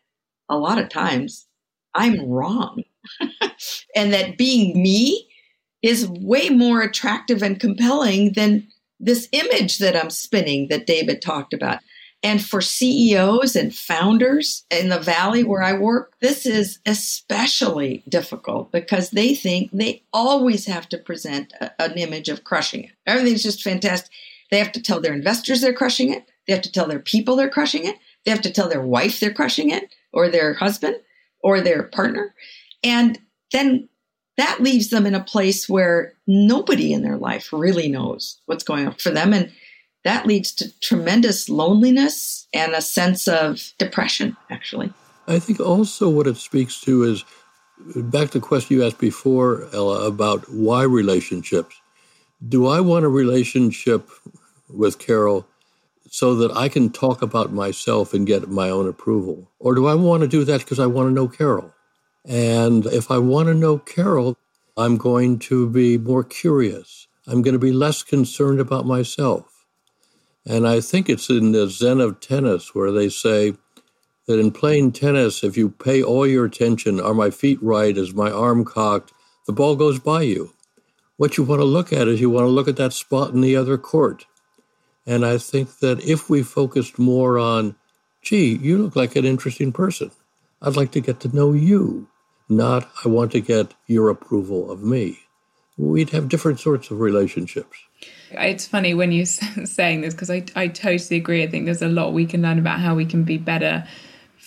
a 0.47 0.57
lot 0.57 0.77
of 0.77 0.87
times 0.87 1.47
I'm 1.93 2.21
wrong. 2.29 2.83
and 3.95 4.13
that 4.13 4.37
being 4.37 4.81
me 4.81 5.27
is 5.81 6.07
way 6.07 6.49
more 6.49 6.81
attractive 6.81 7.41
and 7.41 7.59
compelling 7.59 8.33
than 8.33 8.67
this 8.99 9.29
image 9.31 9.77
that 9.77 9.95
I'm 9.95 10.09
spinning 10.09 10.67
that 10.69 10.87
David 10.87 11.21
talked 11.21 11.53
about. 11.53 11.79
And 12.21 12.43
for 12.43 12.59
CEOs 12.59 13.55
and 13.55 13.73
founders 13.73 14.65
in 14.69 14.89
the 14.89 14.99
valley 14.99 15.45
where 15.45 15.63
I 15.63 15.71
work, 15.71 16.15
this 16.19 16.45
is 16.45 16.79
especially 16.85 18.03
difficult 18.09 18.73
because 18.73 19.11
they 19.11 19.33
think 19.33 19.71
they 19.71 20.03
always 20.11 20.65
have 20.65 20.89
to 20.89 20.97
present 20.97 21.53
a, 21.61 21.71
an 21.81 21.93
image 21.93 22.27
of 22.27 22.43
crushing 22.43 22.83
it. 22.85 22.91
Everything's 23.07 23.43
just 23.43 23.63
fantastic. 23.63 24.11
They 24.51 24.57
have 24.59 24.73
to 24.73 24.81
tell 24.81 24.99
their 24.99 25.13
investors 25.13 25.61
they're 25.61 25.71
crushing 25.71 26.11
it. 26.13 26.25
They 26.45 26.53
have 26.53 26.63
to 26.63 26.71
tell 26.71 26.87
their 26.87 26.99
people 26.99 27.37
they're 27.37 27.49
crushing 27.49 27.85
it. 27.85 27.95
They 28.25 28.31
have 28.31 28.41
to 28.41 28.51
tell 28.51 28.67
their 28.67 28.81
wife 28.81 29.19
they're 29.19 29.33
crushing 29.33 29.69
it 29.69 29.95
or 30.11 30.27
their 30.27 30.55
husband 30.55 30.97
or 31.41 31.61
their 31.61 31.83
partner. 31.83 32.35
And 32.83 33.19
then 33.51 33.89
that 34.37 34.61
leaves 34.61 34.89
them 34.89 35.05
in 35.05 35.15
a 35.15 35.23
place 35.23 35.67
where 35.67 36.13
nobody 36.25 36.93
in 36.93 37.01
their 37.01 37.17
life 37.17 37.51
really 37.51 37.89
knows 37.89 38.39
what's 38.45 38.63
going 38.63 38.87
on 38.87 38.93
for 38.93 39.09
them. 39.09 39.33
And 39.33 39.51
that 40.05 40.25
leads 40.25 40.53
to 40.53 40.79
tremendous 40.79 41.49
loneliness 41.49 42.47
and 42.53 42.73
a 42.73 42.81
sense 42.81 43.27
of 43.27 43.73
depression, 43.77 44.37
actually. 44.49 44.93
I 45.27 45.39
think 45.39 45.59
also 45.59 46.09
what 46.09 46.25
it 46.25 46.37
speaks 46.37 46.79
to 46.81 47.03
is 47.03 47.25
back 47.95 48.29
to 48.31 48.39
the 48.39 48.45
question 48.45 48.77
you 48.77 48.85
asked 48.85 48.97
before, 48.97 49.67
Ella, 49.73 50.07
about 50.07 50.49
why 50.49 50.83
relationships. 50.83 51.75
Do 52.47 52.67
I 52.67 52.79
want 52.79 53.05
a 53.05 53.09
relationship 53.09 54.09
with 54.69 54.99
Carol 54.99 55.45
so 56.09 56.35
that 56.35 56.51
I 56.55 56.69
can 56.69 56.89
talk 56.89 57.21
about 57.21 57.51
myself 57.51 58.13
and 58.13 58.25
get 58.25 58.49
my 58.49 58.69
own 58.69 58.87
approval? 58.87 59.51
Or 59.59 59.75
do 59.75 59.87
I 59.87 59.95
want 59.95 60.21
to 60.21 60.27
do 60.27 60.43
that 60.45 60.61
because 60.61 60.79
I 60.79 60.85
want 60.85 61.09
to 61.09 61.13
know 61.13 61.27
Carol? 61.27 61.73
And 62.25 62.85
if 62.85 63.09
I 63.11 63.17
want 63.17 63.47
to 63.47 63.53
know 63.53 63.77
Carol, 63.77 64.37
I'm 64.77 64.97
going 64.97 65.39
to 65.39 65.69
be 65.69 65.97
more 65.97 66.23
curious. 66.23 67.07
I'm 67.27 67.41
going 67.41 67.53
to 67.53 67.59
be 67.59 67.71
less 67.71 68.03
concerned 68.03 68.59
about 68.59 68.85
myself. 68.85 69.65
And 70.45 70.67
I 70.67 70.81
think 70.81 71.09
it's 71.09 71.29
in 71.29 71.51
the 71.51 71.67
Zen 71.67 71.99
of 71.99 72.19
tennis 72.19 72.73
where 72.73 72.91
they 72.91 73.09
say 73.09 73.53
that 74.25 74.39
in 74.39 74.51
playing 74.51 74.91
tennis, 74.91 75.43
if 75.43 75.57
you 75.57 75.69
pay 75.69 76.01
all 76.01 76.25
your 76.25 76.45
attention, 76.45 76.99
are 76.99 77.13
my 77.13 77.29
feet 77.29 77.61
right? 77.61 77.97
Is 77.97 78.13
my 78.13 78.31
arm 78.31 78.63
cocked? 78.65 79.11
The 79.47 79.53
ball 79.53 79.75
goes 79.75 79.99
by 79.99 80.21
you. 80.21 80.53
What 81.17 81.37
you 81.37 81.43
want 81.43 81.59
to 81.59 81.65
look 81.65 81.91
at 81.91 82.07
is 82.07 82.21
you 82.21 82.29
want 82.29 82.45
to 82.45 82.49
look 82.49 82.67
at 82.67 82.77
that 82.77 82.93
spot 82.93 83.33
in 83.33 83.41
the 83.41 83.55
other 83.55 83.77
court. 83.77 84.25
And 85.05 85.25
I 85.25 85.37
think 85.37 85.79
that 85.79 86.01
if 86.03 86.29
we 86.29 86.43
focused 86.43 86.99
more 86.99 87.39
on, 87.39 87.75
gee, 88.21 88.55
you 88.55 88.77
look 88.77 88.95
like 88.95 89.15
an 89.15 89.25
interesting 89.25 89.71
person, 89.71 90.11
I'd 90.61 90.75
like 90.75 90.91
to 90.91 91.01
get 91.01 91.21
to 91.21 91.35
know 91.35 91.53
you, 91.53 92.07
not 92.49 92.89
I 93.05 93.07
want 93.07 93.31
to 93.31 93.41
get 93.41 93.73
your 93.87 94.09
approval 94.09 94.71
of 94.71 94.83
me. 94.83 95.19
We'd 95.77 96.09
have 96.09 96.27
different 96.27 96.59
sorts 96.59 96.91
of 96.91 96.99
relationships. 96.99 97.77
It's 98.31 98.67
funny 98.67 98.93
when 98.93 99.11
you're 99.11 99.25
saying 99.65 100.01
this 100.01 100.13
because 100.13 100.29
I, 100.29 100.43
I 100.55 100.67
totally 100.67 101.17
agree. 101.17 101.43
I 101.43 101.47
think 101.47 101.65
there's 101.65 101.81
a 101.81 101.87
lot 101.87 102.13
we 102.13 102.25
can 102.25 102.41
learn 102.41 102.59
about 102.59 102.79
how 102.79 102.95
we 102.95 103.05
can 103.05 103.23
be 103.23 103.37
better 103.37 103.87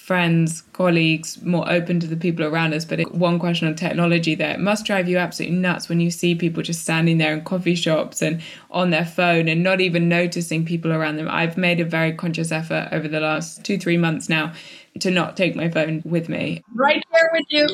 friends, 0.03 0.63
colleagues, 0.73 1.41
more 1.43 1.71
open 1.71 2.01
to 2.01 2.09
the 2.09 2.17
people 2.17 2.45
around 2.45 2.75
us. 2.75 2.85
But 2.85 3.15
one 3.15 3.39
question 3.39 3.69
on 3.69 3.77
technology 3.77 4.35
there, 4.35 4.59
must 4.59 4.85
drive 4.85 5.09
you 5.09 5.17
absolutely 5.17 5.57
nuts 5.57 5.89
when 5.89 6.01
you 6.01 6.11
see 6.11 6.35
people 6.35 6.63
just 6.63 6.83
standing 6.83 7.19
there 7.19 7.33
in 7.33 7.45
coffee 7.45 7.77
shops 7.77 8.21
and 8.21 8.43
on 8.71 8.91
their 8.91 9.05
phone 9.05 9.49
and 9.49 9.63
not 9.63 9.81
even 9.81 10.09
noticing 10.09 10.65
people 10.65 10.93
around 10.93 11.17
them. 11.17 11.29
I've 11.31 11.57
made 11.57 11.79
a 11.79 11.85
very 11.85 12.13
conscious 12.13 12.51
effort 12.51 12.89
over 12.91 13.07
the 13.07 13.21
last 13.21 13.65
two, 13.65 13.79
three 13.79 13.97
months 13.97 14.29
now 14.29 14.53
to 15.01 15.11
not 15.11 15.37
take 15.37 15.57
my 15.57 15.71
phone 15.71 16.03
with 16.05 16.29
me. 16.29 16.63
Right 16.75 17.03
there 17.13 17.31
with 17.33 17.47
you. 17.51 17.69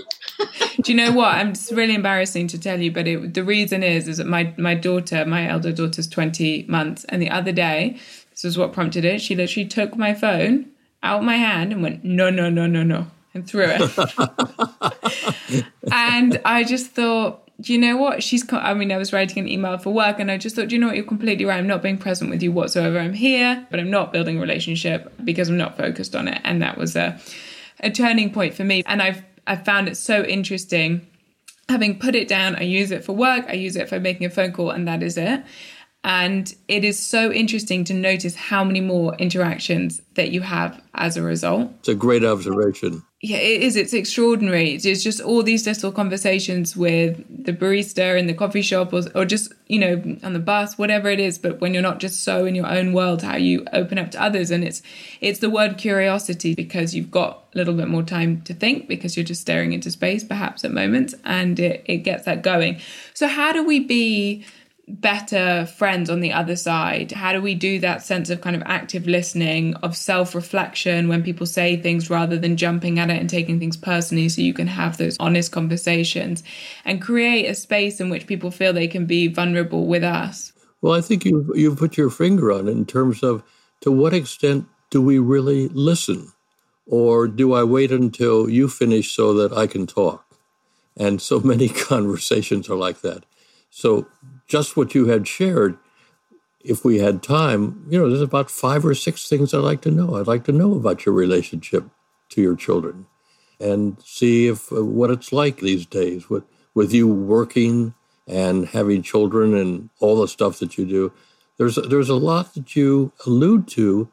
Do 0.82 0.92
you 0.92 0.96
know 0.96 1.12
what? 1.12 1.34
I'm 1.34 1.52
just 1.52 1.72
really 1.72 1.94
embarrassing 1.94 2.48
to 2.48 2.60
tell 2.60 2.80
you, 2.80 2.92
but 2.92 3.08
it, 3.08 3.34
the 3.34 3.44
reason 3.44 3.82
is 3.82 4.08
is 4.08 4.18
that 4.18 4.26
my 4.26 4.54
my 4.56 4.74
daughter, 4.74 5.24
my 5.24 5.48
elder 5.48 5.72
daughter's 5.72 6.08
20 6.08 6.66
months, 6.68 7.04
and 7.08 7.20
the 7.20 7.30
other 7.30 7.52
day, 7.52 7.98
this 8.30 8.44
is 8.44 8.56
what 8.56 8.72
prompted 8.72 9.04
it. 9.04 9.20
She 9.20 9.34
literally 9.34 9.68
took 9.68 9.96
my 9.96 10.14
phone 10.14 10.70
out 11.02 11.24
my 11.24 11.36
hand 11.36 11.72
and 11.72 11.82
went, 11.82 12.04
no, 12.04 12.30
no, 12.30 12.48
no, 12.50 12.66
no, 12.66 12.82
no, 12.82 13.06
and 13.34 13.46
threw 13.46 13.66
it. 13.66 13.80
and 15.92 16.40
I 16.44 16.64
just 16.64 16.92
thought, 16.92 17.47
do 17.60 17.72
you 17.72 17.78
know 17.78 17.96
what? 17.96 18.22
She's, 18.22 18.44
I 18.52 18.72
mean, 18.74 18.92
I 18.92 18.98
was 18.98 19.12
writing 19.12 19.40
an 19.40 19.48
email 19.48 19.78
for 19.78 19.92
work 19.92 20.20
and 20.20 20.30
I 20.30 20.38
just 20.38 20.54
thought, 20.54 20.68
do 20.68 20.76
you 20.76 20.80
know 20.80 20.88
what? 20.88 20.96
You're 20.96 21.04
completely 21.04 21.44
right. 21.44 21.58
I'm 21.58 21.66
not 21.66 21.82
being 21.82 21.98
present 21.98 22.30
with 22.30 22.42
you 22.42 22.52
whatsoever. 22.52 22.98
I'm 23.00 23.14
here, 23.14 23.66
but 23.70 23.80
I'm 23.80 23.90
not 23.90 24.12
building 24.12 24.38
a 24.38 24.40
relationship 24.40 25.12
because 25.24 25.48
I'm 25.48 25.56
not 25.56 25.76
focused 25.76 26.14
on 26.14 26.28
it. 26.28 26.40
And 26.44 26.62
that 26.62 26.78
was 26.78 26.94
a, 26.94 27.18
a 27.80 27.90
turning 27.90 28.32
point 28.32 28.54
for 28.54 28.62
me. 28.62 28.84
And 28.86 29.02
I've, 29.02 29.24
I've 29.46 29.64
found 29.64 29.88
it 29.88 29.96
so 29.96 30.22
interesting. 30.22 31.04
Having 31.68 31.98
put 31.98 32.14
it 32.14 32.28
down, 32.28 32.54
I 32.54 32.62
use 32.62 32.92
it 32.92 33.04
for 33.04 33.14
work, 33.14 33.44
I 33.48 33.54
use 33.54 33.74
it 33.74 33.88
for 33.88 33.98
making 33.98 34.26
a 34.26 34.30
phone 34.30 34.52
call, 34.52 34.70
and 34.70 34.86
that 34.86 35.02
is 35.02 35.18
it. 35.18 35.42
And 36.04 36.54
it 36.68 36.84
is 36.84 36.98
so 36.98 37.32
interesting 37.32 37.84
to 37.84 37.94
notice 37.94 38.34
how 38.36 38.62
many 38.62 38.80
more 38.80 39.14
interactions 39.16 40.00
that 40.14 40.30
you 40.30 40.42
have 40.42 40.80
as 40.94 41.16
a 41.16 41.22
result. 41.22 41.70
It's 41.80 41.88
a 41.88 41.94
great 41.94 42.24
observation. 42.24 43.02
Yeah, 43.20 43.38
it 43.38 43.62
is. 43.64 43.74
It's 43.74 43.92
extraordinary. 43.92 44.74
It's 44.74 45.02
just 45.02 45.20
all 45.20 45.42
these 45.42 45.66
little 45.66 45.90
conversations 45.90 46.76
with 46.76 47.44
the 47.44 47.52
barista 47.52 48.16
in 48.16 48.28
the 48.28 48.32
coffee 48.32 48.62
shop 48.62 48.92
or, 48.92 49.02
or 49.12 49.24
just, 49.24 49.52
you 49.66 49.80
know, 49.80 50.18
on 50.22 50.34
the 50.34 50.38
bus, 50.38 50.78
whatever 50.78 51.08
it 51.08 51.18
is. 51.18 51.36
But 51.36 51.60
when 51.60 51.74
you're 51.74 51.82
not 51.82 51.98
just 51.98 52.22
so 52.22 52.44
in 52.44 52.54
your 52.54 52.68
own 52.68 52.92
world, 52.92 53.22
how 53.22 53.34
you 53.34 53.64
open 53.72 53.98
up 53.98 54.12
to 54.12 54.22
others. 54.22 54.52
And 54.52 54.62
it's 54.62 54.82
it's 55.20 55.40
the 55.40 55.50
word 55.50 55.78
curiosity 55.78 56.54
because 56.54 56.94
you've 56.94 57.10
got 57.10 57.42
a 57.54 57.58
little 57.58 57.74
bit 57.74 57.88
more 57.88 58.04
time 58.04 58.40
to 58.42 58.54
think 58.54 58.86
because 58.86 59.16
you're 59.16 59.24
just 59.24 59.40
staring 59.40 59.72
into 59.72 59.90
space 59.90 60.22
perhaps 60.22 60.64
at 60.64 60.70
moments 60.70 61.16
and 61.24 61.58
it, 61.58 61.82
it 61.86 61.98
gets 61.98 62.24
that 62.24 62.42
going. 62.42 62.78
So 63.14 63.26
how 63.26 63.52
do 63.52 63.64
we 63.64 63.80
be 63.80 64.44
better 64.88 65.66
friends 65.66 66.10
on 66.10 66.20
the 66.20 66.32
other 66.32 66.56
side? 66.56 67.12
How 67.12 67.32
do 67.32 67.40
we 67.40 67.54
do 67.54 67.78
that 67.80 68.02
sense 68.02 68.30
of 68.30 68.40
kind 68.40 68.56
of 68.56 68.62
active 68.66 69.06
listening, 69.06 69.74
of 69.76 69.96
self 69.96 70.34
reflection 70.34 71.08
when 71.08 71.22
people 71.22 71.46
say 71.46 71.76
things 71.76 72.10
rather 72.10 72.38
than 72.38 72.56
jumping 72.56 72.98
at 72.98 73.10
it 73.10 73.20
and 73.20 73.28
taking 73.28 73.58
things 73.58 73.76
personally 73.76 74.28
so 74.28 74.42
you 74.42 74.54
can 74.54 74.66
have 74.66 74.96
those 74.96 75.16
honest 75.20 75.52
conversations 75.52 76.42
and 76.84 77.02
create 77.02 77.46
a 77.46 77.54
space 77.54 78.00
in 78.00 78.10
which 78.10 78.26
people 78.26 78.50
feel 78.50 78.72
they 78.72 78.88
can 78.88 79.06
be 79.06 79.28
vulnerable 79.28 79.86
with 79.86 80.02
us? 80.02 80.52
Well, 80.80 80.94
I 80.94 81.00
think 81.00 81.24
you 81.24 81.52
you 81.54 81.74
put 81.74 81.96
your 81.96 82.10
finger 82.10 82.52
on 82.52 82.68
it 82.68 82.72
in 82.72 82.86
terms 82.86 83.22
of 83.22 83.42
to 83.80 83.90
what 83.92 84.14
extent 84.14 84.66
do 84.90 85.02
we 85.02 85.18
really 85.18 85.68
listen? 85.68 86.32
Or 86.86 87.28
do 87.28 87.52
I 87.52 87.64
wait 87.64 87.92
until 87.92 88.48
you 88.48 88.68
finish 88.68 89.12
so 89.12 89.34
that 89.34 89.52
I 89.52 89.66
can 89.66 89.86
talk? 89.86 90.24
And 90.96 91.20
so 91.20 91.40
many 91.44 91.68
conversations 91.90 92.68
are 92.68 92.76
like 92.76 93.02
that. 93.02 93.24
So 93.70 94.06
just 94.48 94.76
what 94.76 94.94
you 94.94 95.06
had 95.06 95.28
shared, 95.28 95.78
if 96.60 96.84
we 96.84 96.98
had 96.98 97.22
time, 97.22 97.86
you 97.88 97.98
know, 97.98 98.08
there's 98.08 98.20
about 98.20 98.50
five 98.50 98.84
or 98.84 98.94
six 98.94 99.28
things 99.28 99.54
I'd 99.54 99.58
like 99.58 99.82
to 99.82 99.90
know. 99.90 100.16
I'd 100.16 100.26
like 100.26 100.44
to 100.44 100.52
know 100.52 100.74
about 100.74 101.06
your 101.06 101.14
relationship 101.14 101.84
to 102.30 102.42
your 102.42 102.56
children 102.56 103.06
and 103.60 104.00
see 104.04 104.48
if 104.48 104.72
uh, 104.72 104.84
what 104.84 105.10
it's 105.10 105.32
like 105.32 105.58
these 105.58 105.86
days 105.86 106.28
with 106.28 106.44
with 106.74 106.92
you 106.92 107.08
working 107.08 107.94
and 108.26 108.68
having 108.68 109.02
children 109.02 109.54
and 109.54 109.90
all 110.00 110.20
the 110.20 110.28
stuff 110.28 110.58
that 110.58 110.78
you 110.78 110.84
do. 110.84 111.12
There's 111.56 111.76
there's 111.76 112.08
a 112.08 112.14
lot 112.14 112.54
that 112.54 112.76
you 112.76 113.12
allude 113.26 113.68
to 113.68 114.10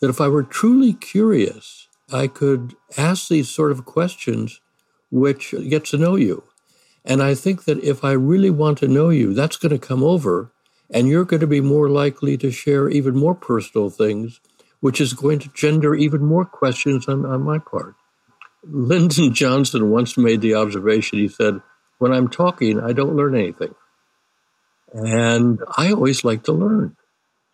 that 0.00 0.10
if 0.10 0.20
I 0.20 0.28
were 0.28 0.42
truly 0.42 0.92
curious, 0.92 1.88
I 2.12 2.26
could 2.26 2.74
ask 2.96 3.28
these 3.28 3.48
sort 3.48 3.72
of 3.72 3.84
questions 3.84 4.60
which 5.10 5.54
get 5.68 5.84
to 5.86 5.98
know 5.98 6.16
you. 6.16 6.44
And 7.06 7.22
I 7.22 7.34
think 7.34 7.64
that 7.64 7.82
if 7.84 8.04
I 8.04 8.12
really 8.12 8.50
want 8.50 8.78
to 8.78 8.88
know 8.88 9.10
you, 9.10 9.32
that's 9.32 9.56
going 9.56 9.78
to 9.78 9.86
come 9.86 10.02
over, 10.02 10.52
and 10.90 11.08
you're 11.08 11.24
going 11.24 11.40
to 11.40 11.46
be 11.46 11.60
more 11.60 11.88
likely 11.88 12.36
to 12.38 12.50
share 12.50 12.88
even 12.88 13.16
more 13.16 13.34
personal 13.34 13.90
things, 13.90 14.40
which 14.80 15.00
is 15.00 15.12
going 15.12 15.38
to 15.40 15.48
gender 15.54 15.94
even 15.94 16.24
more 16.24 16.44
questions 16.44 17.08
on, 17.08 17.24
on 17.24 17.42
my 17.42 17.58
part. 17.58 17.94
Lyndon 18.64 19.32
Johnson 19.32 19.90
once 19.90 20.18
made 20.18 20.40
the 20.40 20.54
observation 20.54 21.18
he 21.18 21.28
said, 21.28 21.60
When 21.98 22.12
I'm 22.12 22.28
talking, 22.28 22.80
I 22.80 22.92
don't 22.92 23.16
learn 23.16 23.36
anything. 23.36 23.74
And 24.92 25.60
I 25.76 25.92
always 25.92 26.24
like 26.24 26.44
to 26.44 26.52
learn. 26.52 26.96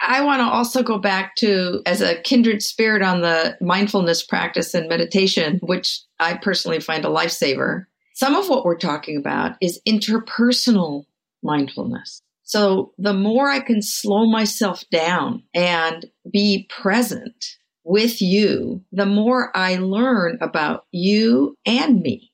I 0.00 0.22
want 0.22 0.40
to 0.40 0.46
also 0.46 0.82
go 0.82 0.98
back 0.98 1.36
to 1.36 1.80
as 1.86 2.00
a 2.00 2.20
kindred 2.22 2.62
spirit 2.62 3.02
on 3.02 3.20
the 3.20 3.56
mindfulness 3.60 4.24
practice 4.24 4.74
and 4.74 4.88
meditation, 4.88 5.60
which 5.62 6.00
I 6.18 6.34
personally 6.34 6.80
find 6.80 7.04
a 7.04 7.08
lifesaver. 7.08 7.84
Some 8.14 8.34
of 8.34 8.48
what 8.48 8.64
we're 8.64 8.76
talking 8.76 9.16
about 9.16 9.56
is 9.60 9.80
interpersonal 9.86 11.04
mindfulness. 11.42 12.22
So 12.42 12.92
the 12.98 13.14
more 13.14 13.48
I 13.48 13.60
can 13.60 13.80
slow 13.80 14.26
myself 14.26 14.84
down 14.90 15.42
and 15.54 16.06
be 16.30 16.68
present 16.68 17.56
with 17.84 18.20
you, 18.20 18.84
the 18.92 19.06
more 19.06 19.56
I 19.56 19.76
learn 19.76 20.38
about 20.40 20.86
you 20.92 21.56
and 21.64 22.00
me. 22.00 22.30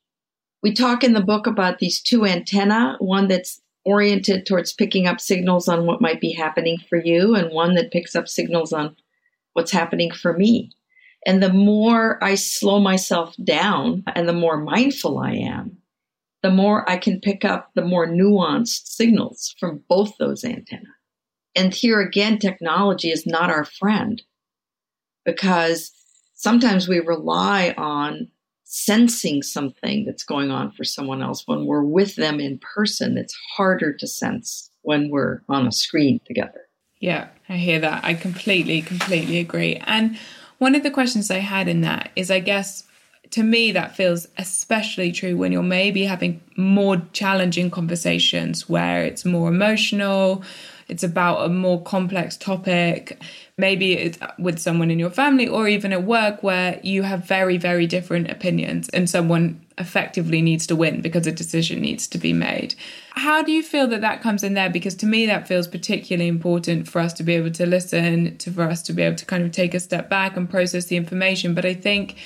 We 0.62 0.74
talk 0.74 1.04
in 1.04 1.12
the 1.12 1.20
book 1.20 1.46
about 1.46 1.78
these 1.78 2.00
two 2.00 2.26
antenna, 2.26 2.96
one 2.98 3.28
that's 3.28 3.60
oriented 3.84 4.44
towards 4.44 4.72
picking 4.72 5.06
up 5.06 5.20
signals 5.20 5.68
on 5.68 5.86
what 5.86 6.00
might 6.00 6.20
be 6.20 6.32
happening 6.32 6.78
for 6.88 6.98
you, 6.98 7.34
and 7.36 7.52
one 7.52 7.74
that 7.76 7.92
picks 7.92 8.16
up 8.16 8.28
signals 8.28 8.72
on 8.72 8.96
what's 9.52 9.70
happening 9.70 10.10
for 10.10 10.36
me. 10.36 10.70
And 11.26 11.42
the 11.42 11.52
more 11.52 12.22
I 12.22 12.36
slow 12.36 12.80
myself 12.80 13.34
down 13.42 14.04
and 14.14 14.28
the 14.28 14.32
more 14.32 14.56
mindful 14.56 15.18
I 15.18 15.32
am, 15.32 15.78
the 16.42 16.50
more 16.50 16.88
I 16.88 16.96
can 16.96 17.20
pick 17.20 17.44
up 17.44 17.70
the 17.74 17.84
more 17.84 18.06
nuanced 18.06 18.86
signals 18.86 19.54
from 19.58 19.82
both 19.88 20.16
those 20.18 20.44
antennae. 20.44 20.84
And 21.56 21.74
here 21.74 22.00
again, 22.00 22.38
technology 22.38 23.10
is 23.10 23.26
not 23.26 23.50
our 23.50 23.64
friend 23.64 24.22
because 25.24 25.90
sometimes 26.34 26.86
we 26.86 27.00
rely 27.00 27.74
on 27.76 28.28
sensing 28.64 29.42
something 29.42 30.04
that's 30.04 30.22
going 30.22 30.50
on 30.50 30.70
for 30.70 30.84
someone 30.84 31.22
else 31.22 31.42
when 31.46 31.66
we're 31.66 31.82
with 31.82 32.16
them 32.16 32.38
in 32.38 32.58
person. 32.58 33.18
It's 33.18 33.36
harder 33.56 33.92
to 33.94 34.06
sense 34.06 34.70
when 34.82 35.10
we're 35.10 35.42
on 35.48 35.66
a 35.66 35.72
screen 35.72 36.20
together. 36.26 36.60
Yeah, 37.00 37.28
I 37.48 37.56
hear 37.56 37.80
that. 37.80 38.04
I 38.04 38.14
completely, 38.14 38.82
completely 38.82 39.38
agree. 39.38 39.76
And 39.86 40.18
one 40.58 40.74
of 40.74 40.82
the 40.82 40.90
questions 40.90 41.30
I 41.30 41.38
had 41.38 41.68
in 41.68 41.80
that 41.82 42.10
is 42.14 42.30
I 42.30 42.40
guess 42.40 42.84
to 43.30 43.42
me 43.42 43.72
that 43.72 43.94
feels 43.94 44.26
especially 44.38 45.12
true 45.12 45.36
when 45.36 45.52
you're 45.52 45.62
maybe 45.62 46.04
having 46.04 46.40
more 46.56 47.02
challenging 47.12 47.70
conversations 47.70 48.68
where 48.68 49.04
it's 49.04 49.24
more 49.24 49.48
emotional 49.48 50.42
it's 50.88 51.02
about 51.02 51.44
a 51.44 51.48
more 51.48 51.82
complex 51.82 52.36
topic 52.36 53.20
maybe 53.58 53.92
it's 53.94 54.18
with 54.38 54.58
someone 54.58 54.90
in 54.90 54.98
your 54.98 55.10
family 55.10 55.46
or 55.46 55.68
even 55.68 55.92
at 55.92 56.04
work 56.04 56.42
where 56.42 56.80
you 56.82 57.02
have 57.02 57.24
very 57.24 57.58
very 57.58 57.86
different 57.86 58.30
opinions 58.30 58.88
and 58.90 59.10
someone 59.10 59.60
effectively 59.78 60.42
needs 60.42 60.66
to 60.66 60.76
win 60.76 61.00
because 61.00 61.26
a 61.26 61.32
decision 61.32 61.80
needs 61.80 62.06
to 62.08 62.18
be 62.18 62.32
made. 62.32 62.74
How 63.10 63.42
do 63.42 63.52
you 63.52 63.62
feel 63.62 63.86
that 63.88 64.00
that 64.00 64.22
comes 64.22 64.42
in 64.42 64.54
there? 64.54 64.70
Because 64.70 64.94
to 64.96 65.06
me, 65.06 65.26
that 65.26 65.48
feels 65.48 65.66
particularly 65.66 66.28
important 66.28 66.88
for 66.88 67.00
us 67.00 67.12
to 67.14 67.22
be 67.22 67.34
able 67.34 67.50
to 67.52 67.66
listen, 67.66 68.36
to 68.38 68.50
for 68.50 68.62
us 68.62 68.82
to 68.82 68.92
be 68.92 69.02
able 69.02 69.16
to 69.16 69.26
kind 69.26 69.44
of 69.44 69.52
take 69.52 69.74
a 69.74 69.80
step 69.80 70.08
back 70.08 70.36
and 70.36 70.48
process 70.48 70.86
the 70.86 70.96
information. 70.96 71.54
But 71.54 71.64
I 71.64 71.74
think 71.74 72.16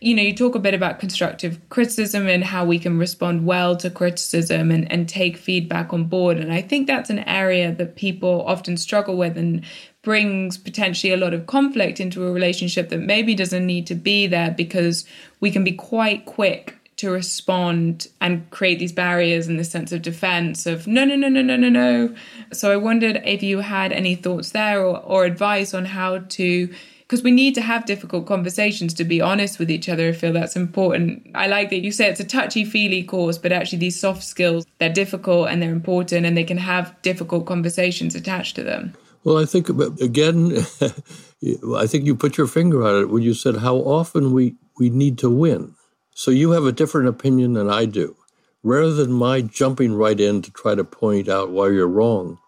you 0.00 0.14
know, 0.14 0.22
you 0.22 0.34
talk 0.34 0.54
a 0.54 0.58
bit 0.58 0.74
about 0.74 1.00
constructive 1.00 1.58
criticism 1.70 2.28
and 2.28 2.44
how 2.44 2.64
we 2.64 2.78
can 2.78 2.98
respond 2.98 3.46
well 3.46 3.76
to 3.76 3.88
criticism 3.88 4.70
and, 4.70 4.90
and 4.92 5.08
take 5.08 5.36
feedback 5.38 5.92
on 5.92 6.04
board. 6.04 6.36
And 6.36 6.52
I 6.52 6.60
think 6.60 6.86
that's 6.86 7.08
an 7.08 7.20
area 7.20 7.72
that 7.72 7.96
people 7.96 8.44
often 8.46 8.76
struggle 8.76 9.16
with 9.16 9.38
and 9.38 9.64
brings 10.02 10.58
potentially 10.58 11.12
a 11.12 11.16
lot 11.16 11.32
of 11.32 11.46
conflict 11.46 11.98
into 11.98 12.26
a 12.26 12.32
relationship 12.32 12.90
that 12.90 13.00
maybe 13.00 13.34
doesn't 13.34 13.66
need 13.66 13.86
to 13.86 13.94
be 13.94 14.26
there 14.26 14.50
because 14.50 15.06
we 15.40 15.50
can 15.50 15.64
be 15.64 15.72
quite 15.72 16.26
quick 16.26 16.75
to 16.96 17.10
respond 17.10 18.08
and 18.20 18.48
create 18.50 18.78
these 18.78 18.92
barriers 18.92 19.46
and 19.46 19.58
this 19.58 19.70
sense 19.70 19.92
of 19.92 20.02
defense 20.02 20.66
of 20.66 20.86
no 20.86 21.04
no 21.04 21.14
no 21.14 21.28
no 21.28 21.42
no 21.42 21.56
no 21.56 21.68
no 21.68 22.14
so 22.52 22.72
i 22.72 22.76
wondered 22.76 23.20
if 23.24 23.42
you 23.42 23.58
had 23.58 23.92
any 23.92 24.14
thoughts 24.14 24.50
there 24.50 24.80
or, 24.80 24.98
or 25.00 25.24
advice 25.24 25.74
on 25.74 25.84
how 25.84 26.18
to 26.18 26.68
because 27.06 27.22
we 27.22 27.30
need 27.30 27.54
to 27.54 27.60
have 27.60 27.86
difficult 27.86 28.26
conversations 28.26 28.92
to 28.94 29.04
be 29.04 29.20
honest 29.20 29.58
with 29.58 29.70
each 29.70 29.88
other. 29.88 30.08
I 30.08 30.12
feel 30.12 30.32
that's 30.32 30.56
important. 30.56 31.28
I 31.34 31.46
like 31.46 31.70
that 31.70 31.78
you 31.84 31.92
say 31.92 32.08
it's 32.08 32.20
a 32.20 32.24
touchy 32.24 32.64
feely 32.64 33.04
course, 33.04 33.38
but 33.38 33.52
actually, 33.52 33.78
these 33.78 33.98
soft 33.98 34.24
skills, 34.24 34.66
they're 34.78 34.92
difficult 34.92 35.48
and 35.48 35.62
they're 35.62 35.72
important 35.72 36.26
and 36.26 36.36
they 36.36 36.44
can 36.44 36.58
have 36.58 37.00
difficult 37.02 37.46
conversations 37.46 38.14
attached 38.14 38.56
to 38.56 38.64
them. 38.64 38.92
Well, 39.22 39.38
I 39.38 39.44
think 39.44 39.68
again, 39.68 40.56
I 41.76 41.86
think 41.86 42.06
you 42.06 42.16
put 42.16 42.36
your 42.36 42.46
finger 42.48 42.84
on 42.84 43.02
it 43.02 43.08
when 43.08 43.22
you 43.22 43.34
said 43.34 43.56
how 43.56 43.76
often 43.76 44.32
we, 44.32 44.56
we 44.78 44.90
need 44.90 45.18
to 45.18 45.30
win. 45.30 45.75
So 46.18 46.30
you 46.30 46.52
have 46.52 46.64
a 46.64 46.72
different 46.72 47.08
opinion 47.08 47.52
than 47.52 47.68
I 47.68 47.84
do. 47.84 48.16
Rather 48.62 48.94
than 48.94 49.12
my 49.12 49.42
jumping 49.42 49.92
right 49.92 50.18
in 50.18 50.40
to 50.40 50.50
try 50.50 50.74
to 50.74 50.82
point 50.82 51.28
out 51.28 51.50
why 51.50 51.68
you're 51.68 51.86
wrong, 51.86 52.38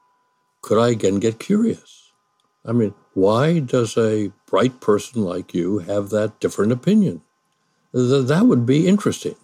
could 0.63 0.79
I 0.79 0.89
again 0.89 1.21
get 1.21 1.39
curious? 1.39 2.11
I 2.65 2.73
mean, 2.73 2.95
why 3.13 3.59
does 3.59 3.99
a 3.99 4.33
bright 4.47 4.81
person 4.81 5.23
like 5.23 5.53
you 5.53 5.81
have 5.81 6.09
that 6.09 6.41
different 6.41 6.73
opinion? 6.73 7.21
That 7.93 8.47
would 8.47 8.65
be 8.65 8.89
interesting. 8.89 9.37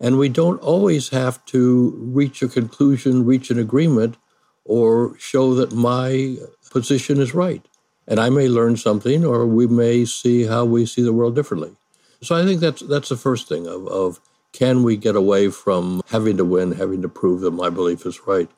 And 0.00 0.18
we 0.18 0.28
don't 0.28 0.60
always 0.60 1.10
have 1.10 1.44
to 1.46 1.94
reach 1.98 2.42
a 2.42 2.48
conclusion, 2.48 3.24
reach 3.24 3.48
an 3.52 3.60
agreement, 3.60 4.16
or 4.64 5.16
show 5.18 5.54
that 5.54 5.72
my 5.72 6.36
position 6.72 7.20
is 7.20 7.32
right. 7.32 7.64
And 8.08 8.18
I 8.18 8.28
may 8.28 8.48
learn 8.48 8.76
something, 8.76 9.24
or 9.24 9.46
we 9.46 9.68
may 9.68 10.04
see 10.04 10.46
how 10.46 10.64
we 10.64 10.84
see 10.84 11.02
the 11.02 11.12
world 11.12 11.36
differently. 11.36 11.76
So 12.22 12.36
I 12.36 12.44
think 12.44 12.60
that's 12.60 12.80
that's 12.82 13.08
the 13.08 13.16
first 13.16 13.48
thing 13.48 13.66
of, 13.66 13.86
of 13.88 14.20
can 14.52 14.82
we 14.82 14.96
get 14.96 15.16
away 15.16 15.50
from 15.50 16.02
having 16.08 16.36
to 16.36 16.44
win, 16.44 16.72
having 16.72 17.02
to 17.02 17.08
prove 17.08 17.40
that 17.40 17.52
my 17.52 17.70
belief 17.70 18.06
is 18.06 18.26
right. 18.26 18.48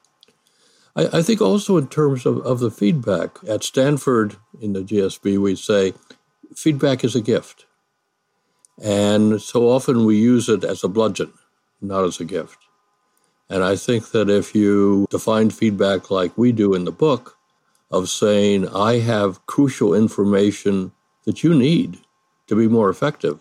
I, 0.97 1.19
I 1.19 1.23
think 1.23 1.41
also 1.41 1.77
in 1.77 1.89
terms 1.89 2.27
of, 2.27 2.39
of 2.41 2.61
the 2.61 2.71
feedback 2.71 3.39
at 3.49 3.63
Stanford 3.63 4.37
in 4.61 4.73
the 4.73 4.83
GSB, 4.83 5.39
we 5.39 5.57
say 5.57 5.95
feedback 6.55 7.05
is 7.05 7.15
a 7.15 7.21
gift. 7.21 7.67
And 8.83 9.41
so 9.41 9.69
often 9.69 10.05
we 10.05 10.17
use 10.17 10.49
it 10.49 10.65
as 10.65 10.83
a 10.83 10.89
bludgeon, 10.89 11.33
not 11.81 12.05
as 12.05 12.19
a 12.19 12.25
gift. 12.25 12.59
And 13.49 13.63
I 13.63 13.77
think 13.77 14.11
that 14.11 14.29
if 14.29 14.55
you 14.55 15.07
define 15.11 15.51
feedback 15.51 16.11
like 16.11 16.37
we 16.37 16.51
do 16.51 16.75
in 16.75 16.85
the 16.85 16.93
book, 16.93 17.39
of 17.95 18.09
saying, 18.09 18.69
I 18.69 18.99
have 18.99 19.47
crucial 19.47 19.95
information 19.95 20.91
that 21.27 21.45
you 21.45 21.55
need 21.55 21.99
to 22.49 22.57
be 22.57 22.67
more 22.67 22.91
effective 22.91 23.41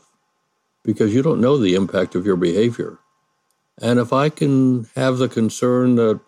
because 0.84 1.14
you 1.14 1.22
don't 1.22 1.42
know 1.42 1.58
the 1.58 1.76
impact 1.76 2.16
of 2.16 2.26
your 2.26 2.36
behavior. 2.36 3.00
And 3.82 4.00
if 4.00 4.14
I 4.14 4.30
can 4.30 4.88
have 4.96 5.18
the 5.18 5.30
concern 5.30 5.96
that 5.96 6.20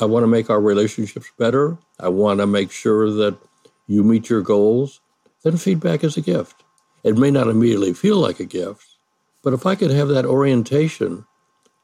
I 0.00 0.04
want 0.04 0.24
to 0.24 0.28
make 0.28 0.50
our 0.50 0.60
relationships 0.60 1.30
better, 1.38 1.78
I 1.98 2.08
want 2.08 2.40
to 2.40 2.46
make 2.46 2.70
sure 2.70 3.10
that 3.10 3.38
you 3.86 4.04
meet 4.04 4.28
your 4.28 4.42
goals, 4.42 5.00
then 5.42 5.56
feedback 5.56 6.04
is 6.04 6.16
a 6.16 6.20
gift. 6.20 6.62
It 7.02 7.16
may 7.16 7.30
not 7.30 7.48
immediately 7.48 7.94
feel 7.94 8.18
like 8.18 8.40
a 8.40 8.44
gift, 8.44 8.86
but 9.42 9.54
if 9.54 9.64
I 9.64 9.74
can 9.74 9.90
have 9.90 10.08
that 10.08 10.26
orientation, 10.26 11.24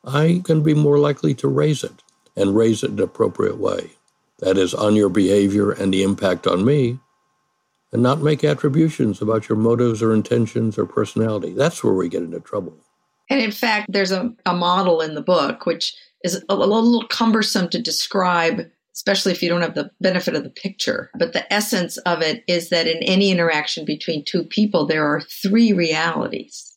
I 0.04 0.42
can 0.44 0.62
be 0.62 0.74
more 0.74 0.98
likely 0.98 1.34
to 1.34 1.48
raise 1.48 1.82
it 1.82 2.02
and 2.36 2.54
raise 2.54 2.84
it 2.84 2.90
in 2.90 2.98
an 2.98 3.04
appropriate 3.04 3.58
way 3.58 3.92
that 4.38 4.58
is, 4.58 4.74
on 4.74 4.94
your 4.94 5.08
behavior 5.08 5.72
and 5.72 5.92
the 5.92 6.02
impact 6.02 6.46
on 6.46 6.64
me, 6.64 6.98
and 7.96 8.02
not 8.02 8.20
make 8.20 8.44
attributions 8.44 9.22
about 9.22 9.48
your 9.48 9.56
motives 9.56 10.02
or 10.02 10.12
intentions 10.12 10.76
or 10.76 10.84
personality. 10.84 11.54
That's 11.54 11.82
where 11.82 11.94
we 11.94 12.10
get 12.10 12.22
into 12.22 12.40
trouble. 12.40 12.76
And 13.30 13.40
in 13.40 13.50
fact, 13.50 13.90
there's 13.90 14.12
a, 14.12 14.34
a 14.44 14.52
model 14.52 15.00
in 15.00 15.14
the 15.14 15.22
book 15.22 15.64
which 15.64 15.96
is 16.22 16.44
a, 16.50 16.52
a 16.52 16.54
little 16.54 17.06
cumbersome 17.08 17.70
to 17.70 17.80
describe, 17.80 18.60
especially 18.94 19.32
if 19.32 19.42
you 19.42 19.48
don't 19.48 19.62
have 19.62 19.74
the 19.74 19.90
benefit 19.98 20.34
of 20.34 20.44
the 20.44 20.50
picture. 20.50 21.10
But 21.18 21.32
the 21.32 21.50
essence 21.50 21.96
of 21.96 22.20
it 22.20 22.44
is 22.46 22.68
that 22.68 22.86
in 22.86 23.02
any 23.02 23.30
interaction 23.30 23.86
between 23.86 24.26
two 24.26 24.44
people, 24.44 24.86
there 24.86 25.06
are 25.06 25.22
three 25.22 25.72
realities, 25.72 26.76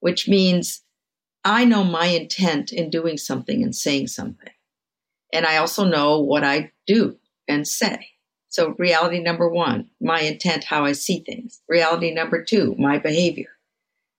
which 0.00 0.26
means 0.26 0.82
I 1.44 1.64
know 1.64 1.84
my 1.84 2.06
intent 2.06 2.72
in 2.72 2.90
doing 2.90 3.16
something 3.16 3.62
and 3.62 3.76
saying 3.76 4.08
something. 4.08 4.50
And 5.32 5.46
I 5.46 5.58
also 5.58 5.84
know 5.84 6.18
what 6.18 6.42
I 6.42 6.72
do 6.88 7.16
and 7.46 7.64
say. 7.64 8.09
So, 8.50 8.74
reality 8.78 9.20
number 9.20 9.48
one, 9.48 9.90
my 10.00 10.20
intent, 10.20 10.64
how 10.64 10.84
I 10.84 10.92
see 10.92 11.20
things. 11.20 11.62
Reality 11.68 12.12
number 12.12 12.44
two, 12.44 12.74
my 12.78 12.98
behavior. 12.98 13.50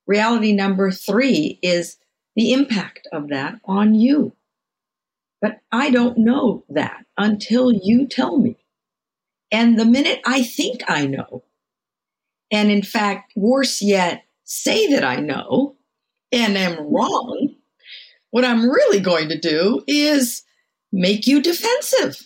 Reality 0.07 0.53
number 0.53 0.89
three 0.89 1.59
is 1.61 1.97
the 2.37 2.53
impact 2.53 3.09
of 3.11 3.27
that 3.27 3.59
on 3.65 3.93
you. 3.93 4.33
But 5.41 5.59
I 5.69 5.89
don't 5.89 6.17
know 6.17 6.63
that 6.69 7.05
until 7.17 7.73
you 7.73 8.07
tell 8.07 8.37
me. 8.37 8.55
And 9.51 9.77
the 9.77 9.85
minute 9.85 10.21
I 10.25 10.43
think 10.43 10.81
I 10.87 11.07
know, 11.07 11.43
and 12.51 12.71
in 12.71 12.83
fact, 12.83 13.33
worse 13.35 13.81
yet, 13.81 14.23
say 14.45 14.87
that 14.93 15.03
I 15.03 15.17
know 15.17 15.75
and 16.31 16.57
am 16.57 16.79
wrong, 16.89 17.55
what 18.29 18.45
I'm 18.45 18.69
really 18.69 19.01
going 19.01 19.27
to 19.27 19.37
do 19.37 19.83
is 19.87 20.43
make 20.93 21.27
you 21.27 21.41
defensive 21.41 22.25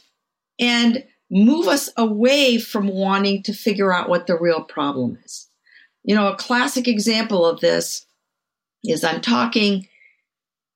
and 0.59 1.03
move 1.35 1.67
us 1.67 1.89
away 1.97 2.57
from 2.57 2.87
wanting 2.87 3.43
to 3.43 3.53
figure 3.53 3.91
out 3.91 4.07
what 4.07 4.25
the 4.25 4.39
real 4.39 4.63
problem 4.63 5.17
is. 5.25 5.49
You 6.05 6.15
know, 6.15 6.29
a 6.29 6.37
classic 6.37 6.87
example 6.87 7.45
of 7.45 7.59
this 7.59 8.05
is 8.85 9.03
I'm 9.03 9.19
talking 9.19 9.87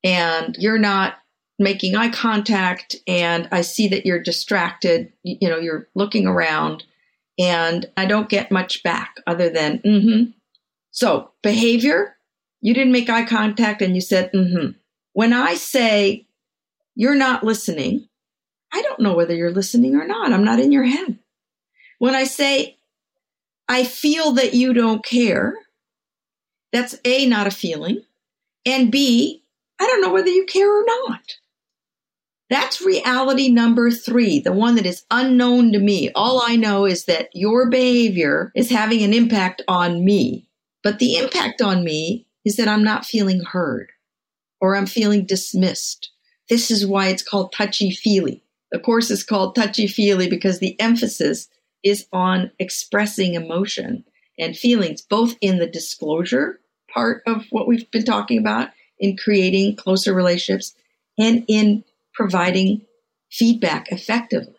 and 0.04 0.56
you're 0.60 0.78
not 0.78 1.15
making 1.60 1.95
eye 1.95 2.10
contact 2.10 2.98
and 3.08 3.48
I 3.54 3.62
see 3.62 3.88
that 3.88 4.06
you're 4.06 4.22
distracted, 4.22 5.13
you 5.24 5.48
know, 5.48 5.58
you're 5.58 5.88
looking 5.95 6.28
around 6.28 6.84
and 7.38 7.86
I 7.95 8.06
don't 8.06 8.30
get 8.30 8.52
much 8.52 8.84
back 8.84 9.15
other 9.26 9.50
than 9.50 9.80
mm 9.80 10.04
mhm. 10.04 10.34
So, 10.91 11.32
behavior, 11.41 12.17
you 12.60 12.74
didn't 12.74 12.91
make 12.91 13.10
eye 13.10 13.26
contact 13.26 13.82
and 13.82 13.95
you 13.95 14.02
said 14.02 14.32
mm 14.34 14.54
mhm. 14.54 14.76
When 15.13 15.32
I 15.32 15.56
say 15.56 16.28
you're 16.95 17.15
not 17.15 17.45
listening. 17.45 18.09
I 18.73 18.82
don't 18.82 18.99
know 18.99 19.13
whether 19.13 19.36
you're 19.36 19.51
listening 19.51 19.95
or 19.95 20.05
not. 20.05 20.32
I'm 20.32 20.43
not 20.43 20.60
in 20.60 20.71
your 20.71 20.84
head. 20.84 21.19
When 21.97 22.15
I 22.15 22.23
say, 22.23 22.77
I 23.67 23.84
feel 23.84 24.34
that 24.34 24.53
you 24.53 24.73
don't 24.73 25.03
care, 25.03 25.55
that's 26.71 26.95
A, 27.05 27.25
not 27.25 27.47
a 27.47 27.51
feeling. 27.51 28.03
And 28.65 28.91
B, 28.91 29.43
I 29.79 29.86
don't 29.86 30.01
know 30.01 30.12
whether 30.12 30.29
you 30.29 30.45
care 30.45 30.71
or 30.71 30.86
not. 30.86 31.38
That's 32.49 32.82
reality 32.82 33.49
number 33.49 33.91
three, 33.91 34.39
the 34.39 34.51
one 34.51 34.75
that 34.75 34.86
is 34.86 35.05
unknown 35.12 35.71
to 35.73 35.79
me. 35.79 36.12
All 36.15 36.41
I 36.43 36.55
know 36.55 36.86
is 36.86 37.05
that 37.05 37.29
your 37.34 37.69
behavior 37.69 38.51
is 38.55 38.71
having 38.71 39.03
an 39.03 39.13
impact 39.13 39.62
on 39.67 40.03
me. 40.03 40.47
But 40.82 40.99
the 40.99 41.17
impact 41.17 41.62
on 41.62 41.84
me 41.84 42.25
is 42.45 42.55
that 42.55 42.67
I'm 42.67 42.84
not 42.84 43.05
feeling 43.05 43.41
heard 43.41 43.91
or 44.60 44.75
I'm 44.75 44.88
feeling 44.88 45.25
dismissed 45.25 46.10
this 46.49 46.71
is 46.71 46.86
why 46.86 47.08
it's 47.08 47.23
called 47.23 47.53
touchy 47.53 47.91
feely. 47.91 48.43
The 48.71 48.79
course 48.79 49.10
is 49.10 49.23
called 49.23 49.55
touchy 49.55 49.88
feely 49.88 50.29
because 50.29 50.60
the 50.60 50.79
emphasis 50.79 51.49
is 51.84 52.08
on 52.12 52.51
expressing 52.60 53.34
emotion 53.34 54.03
and 54.38 54.55
feelings, 54.55 55.01
both 55.01 55.36
in 55.41 55.60
the 55.60 55.67
disclosure 55.67 56.60
part 56.91 57.23
of 57.27 57.45
what 57.51 57.67
we've 57.67 57.89
been 57.91 58.05
talking 58.05 58.38
about 58.38 58.69
in 58.99 59.17
creating 59.17 59.75
closer 59.75 60.13
relationships 60.13 60.75
and 61.17 61.45
in 61.47 61.84
providing 62.13 62.82
feedback 63.32 63.91
effectively. 63.91 64.55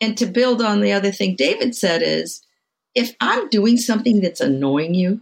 And 0.00 0.16
to 0.18 0.26
build 0.26 0.62
on 0.62 0.80
the 0.80 0.92
other 0.92 1.10
thing 1.10 1.36
David 1.36 1.74
said 1.74 2.02
is 2.02 2.42
if 2.94 3.14
I'm 3.20 3.48
doing 3.48 3.76
something 3.76 4.20
that's 4.20 4.40
annoying 4.40 4.94
you 4.94 5.20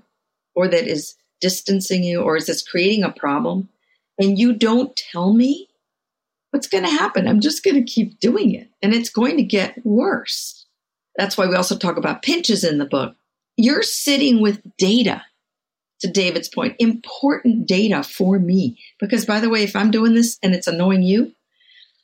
or 0.54 0.68
that 0.68 0.86
is 0.86 1.14
distancing 1.40 2.04
you 2.04 2.22
or 2.22 2.36
is 2.36 2.46
this 2.46 2.66
creating 2.66 3.04
a 3.04 3.12
problem 3.12 3.68
and 4.18 4.38
you 4.38 4.54
don't 4.54 4.96
tell 4.96 5.32
me, 5.32 5.68
what's 6.56 6.68
going 6.68 6.84
to 6.84 6.90
happen? 6.90 7.28
I'm 7.28 7.40
just 7.40 7.62
going 7.62 7.76
to 7.76 7.82
keep 7.82 8.18
doing 8.18 8.54
it 8.54 8.70
and 8.80 8.94
it's 8.94 9.10
going 9.10 9.36
to 9.36 9.42
get 9.42 9.84
worse. 9.84 10.64
That's 11.16 11.36
why 11.36 11.46
we 11.46 11.54
also 11.54 11.76
talk 11.76 11.98
about 11.98 12.22
pinches 12.22 12.64
in 12.64 12.78
the 12.78 12.86
book. 12.86 13.14
You're 13.58 13.82
sitting 13.82 14.40
with 14.40 14.62
data 14.78 15.22
to 16.00 16.10
David's 16.10 16.48
point, 16.48 16.74
important 16.78 17.68
data 17.68 18.02
for 18.02 18.38
me. 18.38 18.78
Because 18.98 19.26
by 19.26 19.40
the 19.40 19.50
way, 19.50 19.64
if 19.64 19.76
I'm 19.76 19.90
doing 19.90 20.14
this 20.14 20.38
and 20.42 20.54
it's 20.54 20.66
annoying 20.66 21.02
you, 21.02 21.32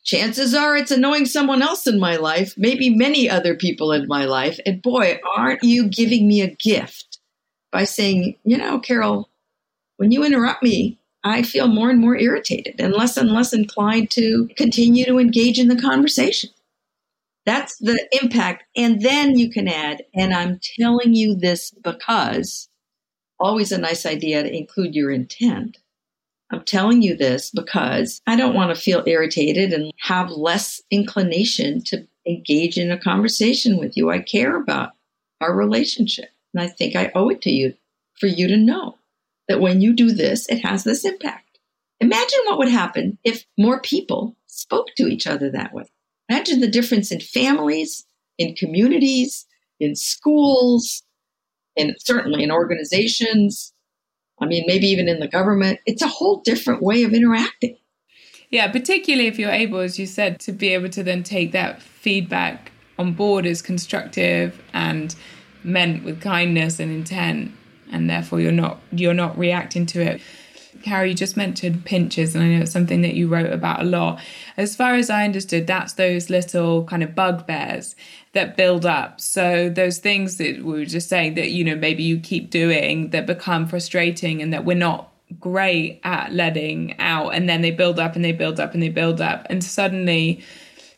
chances 0.05 0.55
are 0.55 0.77
it's 0.77 0.91
annoying 0.91 1.25
someone 1.25 1.62
else 1.62 1.87
in 1.87 1.99
my 1.99 2.17
life, 2.17 2.53
maybe 2.59 2.91
many 2.91 3.31
other 3.31 3.55
people 3.55 3.91
in 3.91 4.07
my 4.07 4.27
life. 4.27 4.61
And 4.67 4.83
boy, 4.83 5.19
aren't 5.35 5.62
you 5.62 5.88
giving 5.88 6.29
me 6.29 6.43
a 6.43 6.55
gift 6.55 7.21
by 7.71 7.85
saying, 7.85 8.37
you 8.45 8.59
know, 8.59 8.81
Carol, 8.81 9.31
when 9.97 10.11
you 10.11 10.23
interrupt 10.25 10.62
me, 10.62 10.99
I 11.25 11.43
feel 11.43 11.69
more 11.69 11.91
and 11.91 12.01
more 12.01 12.17
irritated 12.17 12.81
and 12.81 12.93
less 12.93 13.17
and 13.17 13.31
less 13.31 13.53
inclined 13.53 14.11
to 14.13 14.49
continue 14.57 15.05
to 15.07 15.19
engage 15.19 15.59
in 15.59 15.69
the 15.69 15.81
conversation. 15.81 16.51
That's 17.45 17.77
the 17.79 18.09
impact. 18.23 18.65
And 18.77 19.03
then 19.03 19.37
you 19.37 19.51
can 19.51 19.69
add, 19.69 20.05
and 20.15 20.33
I'm 20.33 20.61
telling 20.79 21.15
you 21.15 21.35
this 21.35 21.71
because 21.71 22.69
always 23.39 23.73
a 23.73 23.79
nice 23.79 24.07
idea 24.07 24.43
to 24.43 24.57
include 24.57 24.95
your 24.95 25.11
intent. 25.11 25.79
I'm 26.53 26.65
telling 26.65 27.03
you 27.03 27.17
this 27.17 27.51
because 27.51 28.21
I 28.27 28.37
don't 28.37 28.55
want 28.55 28.75
to 28.75 28.81
feel 28.81 29.03
irritated 29.07 29.73
and 29.73 29.93
have 30.01 30.31
less 30.31 30.83
inclination 30.91 31.83
to 31.85 32.07
engage 32.27 32.79
in 32.79 32.91
a 32.91 32.99
conversation 32.99 33.79
with 33.79 33.97
you. 33.97 34.11
I 34.11 34.21
care 34.21 34.57
about 34.57 34.91
our 35.41 35.55
relationship. 35.55 36.29
And 36.55 36.63
I 36.63 36.69
think 36.69 36.95
I 36.95 37.11
owe 37.15 37.31
it 37.31 37.43
to 37.43 37.51
you 37.51 37.75
for 38.21 38.27
you 38.27 38.47
to 38.49 38.57
know 38.57 38.97
that 39.53 39.61
when 39.61 39.83
you 39.83 39.93
do 39.93 40.12
this, 40.12 40.49
it 40.49 40.65
has 40.65 40.83
this 40.83 41.05
impact. 41.05 41.59
Imagine 42.01 42.38
what 42.47 42.57
would 42.57 42.71
happen 42.71 43.19
if 43.23 43.45
more 43.59 43.81
people 43.83 44.35
spoke 44.47 44.88
to 44.97 45.07
each 45.07 45.27
other 45.27 45.51
that 45.51 45.75
way. 45.75 45.85
Imagine 46.31 46.61
the 46.61 46.71
difference 46.71 47.12
in 47.12 47.21
families, 47.21 48.07
in 48.38 48.55
communities, 48.55 49.45
in 49.79 49.95
schools, 49.95 51.03
and 51.77 51.95
certainly 51.99 52.43
in 52.43 52.51
organizations. 52.51 53.75
I 54.41 54.47
mean, 54.47 54.65
maybe 54.67 54.87
even 54.87 55.07
in 55.07 55.21
the 55.21 55.29
government. 55.29 55.81
It's 55.85 56.01
a 56.01 56.09
whole 56.09 56.41
different 56.41 56.83
way 56.83 57.05
of 57.05 57.12
interacting. 57.12 57.77
Yeah, 58.49 58.73
particularly 58.73 59.29
if 59.29 59.38
you're 59.38 59.51
able, 59.51 59.81
as 59.81 59.99
you 59.99 60.07
said, 60.07 60.41
to 60.41 60.53
be 60.53 60.69
able 60.69 60.88
to 60.88 61.03
then 61.03 61.23
take 61.23 61.53
that 61.53 61.83
feedback 61.83 62.73
on 62.99 63.12
board 63.12 63.45
as 63.45 63.61
constructive 63.61 64.62
and 64.73 65.15
meant 65.62 66.05
with 66.05 66.23
kindness 66.23 66.81
and 66.81 66.91
intent, 66.91 67.53
and 67.93 68.09
therefore 68.09 68.41
you're 68.41 68.53
not 68.53 68.81
you're 68.91 69.15
not 69.15 69.39
reacting 69.39 69.87
to 69.87 70.01
it. 70.01 70.21
Carrie, 70.83 71.11
you 71.11 71.15
just 71.15 71.37
mentioned 71.37 71.85
pinches, 71.85 72.35
and 72.35 72.43
I 72.43 72.49
know 72.49 72.63
it's 72.63 72.73
something 72.73 73.03
that 73.03 73.15
you 73.15 73.29
wrote 73.29 73.53
about 73.53 73.83
a 73.83 73.85
lot. 73.85 74.21
As 74.57 74.75
far 74.75 74.95
as 74.95 75.11
I 75.11 75.25
understood, 75.25 75.67
that's 75.67 75.93
those 75.93 76.31
little 76.31 76.85
kind 76.85 77.03
of 77.03 77.15
bugbears 77.15 77.95
that 78.33 78.57
build 78.57 78.87
up. 78.87 79.21
So 79.21 79.69
those 79.69 79.99
things 79.99 80.39
that 80.39 80.65
we 80.65 80.81
were 80.81 80.85
just 80.85 81.09
saying 81.09 81.35
that, 81.35 81.51
you 81.51 81.63
know, 81.63 81.77
maybe 81.77 82.03
you 82.03 82.19
keep 82.19 82.51
doing 82.51 83.11
that 83.11 83.27
become 83.27 83.67
frustrating 83.67 84.41
and 84.43 84.53
that 84.53 84.65
we're 84.65 84.77
not 84.77 85.13
great 85.39 86.01
at 86.05 86.33
letting 86.33 86.99
out. 86.99 87.35
And 87.35 87.49
then 87.49 87.63
they 87.63 87.71
build 87.71 87.99
up 88.01 88.17
and 88.17 88.25
they 88.25 88.33
build 88.33 88.59
up 88.59 88.75
and 88.75 88.83
they 88.83 88.89
build 88.89 89.21
up. 89.21 89.47
And 89.51 89.63
suddenly, 89.63 90.43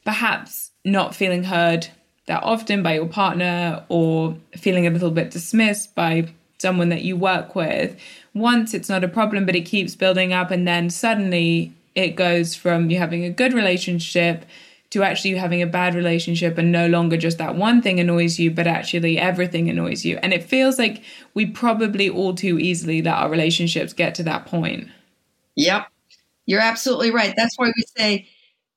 perhaps 0.04 0.70
not 0.84 1.14
feeling 1.14 1.44
heard 1.44 1.88
that 2.26 2.42
often 2.42 2.82
by 2.82 2.94
your 2.94 3.06
partner 3.06 3.84
or 3.88 4.36
feeling 4.56 4.86
a 4.86 4.90
little 4.90 5.10
bit 5.10 5.30
dismissed 5.30 5.94
by 5.94 6.28
someone 6.64 6.88
that 6.88 7.02
you 7.02 7.14
work 7.14 7.54
with 7.54 7.94
once 8.32 8.72
it's 8.72 8.88
not 8.88 9.04
a 9.04 9.08
problem, 9.08 9.44
but 9.44 9.54
it 9.54 9.66
keeps 9.66 9.94
building 9.94 10.32
up. 10.32 10.50
And 10.50 10.66
then 10.66 10.88
suddenly 10.88 11.74
it 11.94 12.16
goes 12.16 12.54
from 12.54 12.88
you 12.88 12.96
having 12.96 13.22
a 13.22 13.30
good 13.30 13.52
relationship 13.52 14.46
to 14.88 15.02
actually 15.02 15.30
you 15.30 15.36
having 15.36 15.60
a 15.60 15.66
bad 15.66 15.94
relationship 15.94 16.56
and 16.56 16.72
no 16.72 16.86
longer 16.86 17.18
just 17.18 17.36
that 17.36 17.54
one 17.54 17.82
thing 17.82 18.00
annoys 18.00 18.38
you, 18.38 18.50
but 18.50 18.66
actually 18.66 19.18
everything 19.18 19.68
annoys 19.68 20.06
you. 20.06 20.18
And 20.22 20.32
it 20.32 20.42
feels 20.42 20.78
like 20.78 21.02
we 21.34 21.44
probably 21.44 22.08
all 22.08 22.34
too 22.34 22.58
easily 22.58 23.02
let 23.02 23.14
our 23.14 23.28
relationships 23.28 23.92
get 23.92 24.14
to 24.14 24.22
that 24.22 24.46
point. 24.46 24.88
Yep. 25.56 25.88
You're 26.46 26.62
absolutely 26.62 27.10
right. 27.10 27.34
That's 27.36 27.58
why 27.58 27.72
we 27.76 27.84
say 27.94 28.28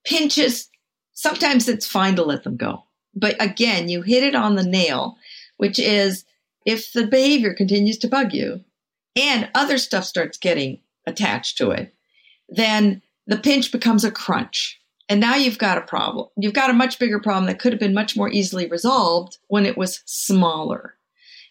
pinches, 0.06 0.70
sometimes 1.14 1.70
it's 1.70 1.88
fine 1.88 2.18
to 2.18 2.24
let 2.24 2.44
them 2.44 2.58
go. 2.58 2.84
But 3.16 3.42
again, 3.42 3.88
you 3.88 4.02
hit 4.02 4.24
it 4.24 4.36
on 4.36 4.56
the 4.56 4.66
nail, 4.66 5.18
which 5.58 5.80
is 5.80 6.26
if 6.68 6.92
the 6.92 7.08
behavior 7.08 7.54
continues 7.54 7.98
to 7.98 8.10
bug 8.10 8.34
you, 8.34 8.64
and 9.16 9.50
other 9.56 9.78
stuff 9.78 10.04
starts 10.04 10.38
getting 10.38 10.80
attached 11.08 11.58
to 11.58 11.72
it, 11.72 11.96
then 12.50 13.02
the 13.26 13.38
pinch 13.38 13.72
becomes 13.72 14.04
a 14.04 14.12
crunch. 14.12 14.80
And 15.10 15.22
now 15.22 15.36
you've 15.36 15.58
got 15.58 15.78
a 15.78 15.82
problem. 15.82 16.28
You've 16.36 16.54
got 16.54 16.70
a 16.70 16.74
much 16.74 17.00
bigger 17.00 17.20
problem 17.20 17.46
that 17.46 17.60
could 17.60 17.72
have 17.72 17.80
been 17.80 17.94
much 17.94 18.18
more 18.18 18.30
easily 18.30 18.68
resolved 18.68 19.38
when 19.48 19.66
it 19.66 19.78
was 19.78 20.04
smaller. 20.06 20.96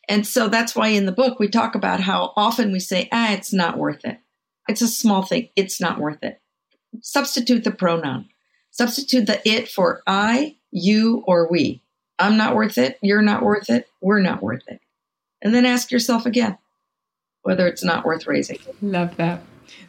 And 0.07 0.27
so 0.27 0.49
that's 0.49 0.77
why 0.77 0.89
in 0.89 1.07
the 1.07 1.13
book 1.13 1.39
we 1.39 1.49
talk 1.49 1.75
about 1.75 2.01
how 2.01 2.35
often 2.37 2.71
we 2.71 2.79
say, 2.79 3.09
ah, 3.11 3.33
it's 3.33 3.55
not 3.55 3.79
worth 3.79 4.05
it. 4.05 4.19
It's 4.69 4.83
a 4.83 4.87
small 4.87 5.23
thing. 5.23 5.49
It's 5.57 5.81
not 5.81 5.99
worth 5.99 6.23
it. 6.23 6.43
Substitute 7.01 7.65
the 7.65 7.71
pronoun. 7.71 8.29
Substitute 8.71 9.27
the 9.27 9.41
it 9.49 9.67
for 9.69 10.03
I, 10.07 10.57
you, 10.71 11.25
or 11.27 11.51
we. 11.51 11.83
I'm 12.19 12.37
not 12.37 12.55
worth 12.55 12.77
it. 12.77 12.99
You're 13.01 13.23
not 13.23 13.43
worth 13.43 13.71
it. 13.71 13.89
We're 14.03 14.21
not 14.21 14.43
worth 14.43 14.63
it. 14.69 14.81
And 15.43 15.55
then 15.55 15.67
ask 15.67 15.91
yourself 15.91 16.27
again, 16.27 16.59
whether 17.43 17.67
it's 17.67 17.85
not 17.85 18.05
worth 18.05 18.27
raising. 18.27 18.59
Love 18.83 19.17
that. 19.17 19.43